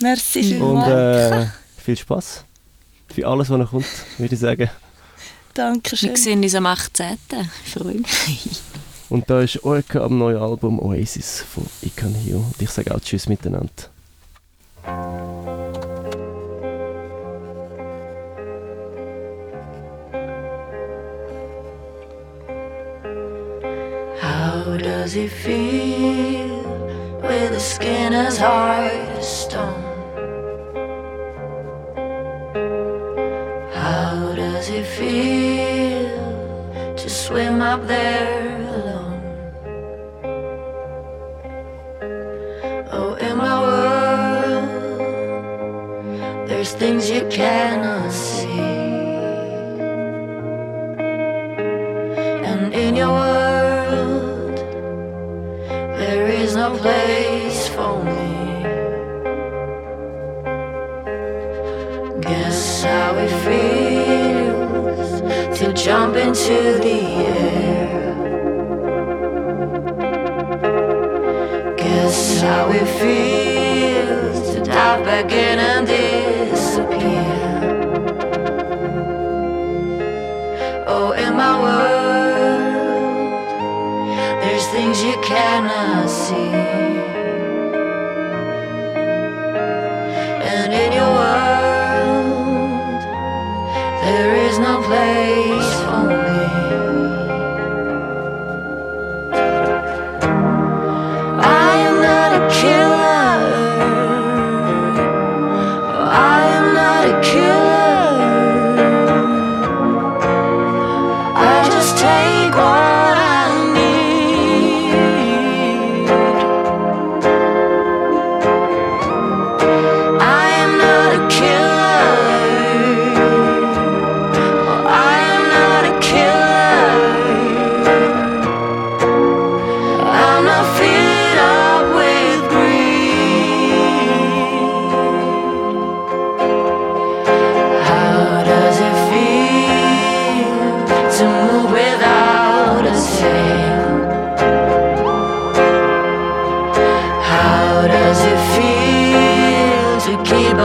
Merci 0.00 0.40
Und 0.40 0.44
vielmals. 0.84 1.46
äh, 1.46 1.46
viel 1.82 1.96
Spaß 1.96 2.44
für 3.14 3.26
alles, 3.26 3.48
was 3.50 3.58
noch 3.58 3.70
kommt, 3.70 3.86
würde 4.18 4.34
ich 4.34 4.40
sagen. 4.40 4.70
Dankeschön. 5.54 6.10
Wir 6.10 6.16
sehen 6.16 6.42
uns 6.42 6.54
am 6.54 6.66
18. 6.66 7.16
Ich 7.64 7.72
freue 7.72 7.94
mich. 7.94 8.60
Und 9.08 9.30
da 9.30 9.40
ist 9.40 9.62
Orca 9.64 10.00
am 10.04 10.18
neuen 10.18 10.36
Album 10.36 10.78
Oasis 10.80 11.44
von 11.54 11.64
Icon 11.82 12.14
Hio. 12.14 12.38
Und 12.38 12.60
ich 12.60 12.68
sage 12.70 12.94
auch 12.94 13.00
Tschüss 13.00 13.28
miteinander. 13.28 13.70
How 24.20 24.76
does 24.78 25.14
it 25.14 25.30
feel 25.30 26.62
with 27.22 27.52
a 27.52 27.60
skin 27.60 28.12
as 28.12 28.38
hard 28.38 28.90
as 29.18 29.26
stone? 29.44 29.75
Up 37.76 37.86
there 37.86 38.56
alone? 38.78 39.20
Oh, 42.90 43.10
in 43.26 43.36
my 43.36 43.56
world, 43.66 44.68
there's 46.48 46.72
things 46.72 47.10
you 47.10 47.22
cannot 47.28 48.10
see. 48.10 48.64
And 52.50 52.72
in 52.72 52.96
your 52.96 53.12
world, 53.20 54.56
there 56.00 56.26
is 56.28 56.56
no 56.56 56.68
place 56.82 57.68
for 57.74 57.94
me. 58.08 58.26
Guess 62.22 62.84
how 62.84 63.10
it 63.26 63.32
feels 63.44 65.10
to 65.58 65.66
jump 65.72 66.16
into 66.16 66.58
the 66.86 66.98
air. 67.32 67.55
Guess 72.16 72.40
how 72.40 72.70
it 72.70 72.88
feels 72.98 74.54
to 74.54 74.60
dive 74.64 75.04
back 75.04 75.30
in 75.30 75.58
and 75.58 75.86
disappear. 75.86 77.20
Oh, 80.86 81.12
in 81.12 81.36
my 81.36 81.60
world, 81.60 83.32
there's 84.40 84.66
things 84.68 85.02
you 85.04 85.20
cannot 85.20 85.85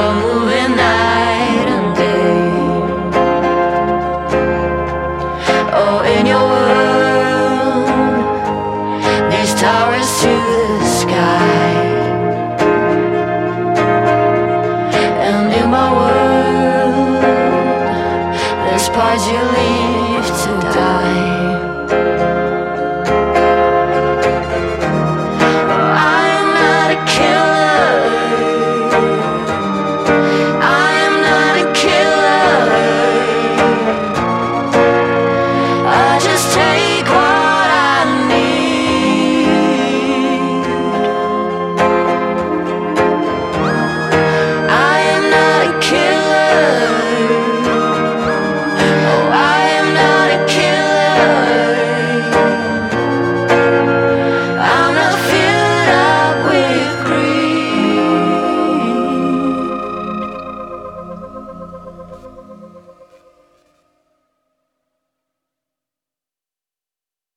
from 0.01 0.30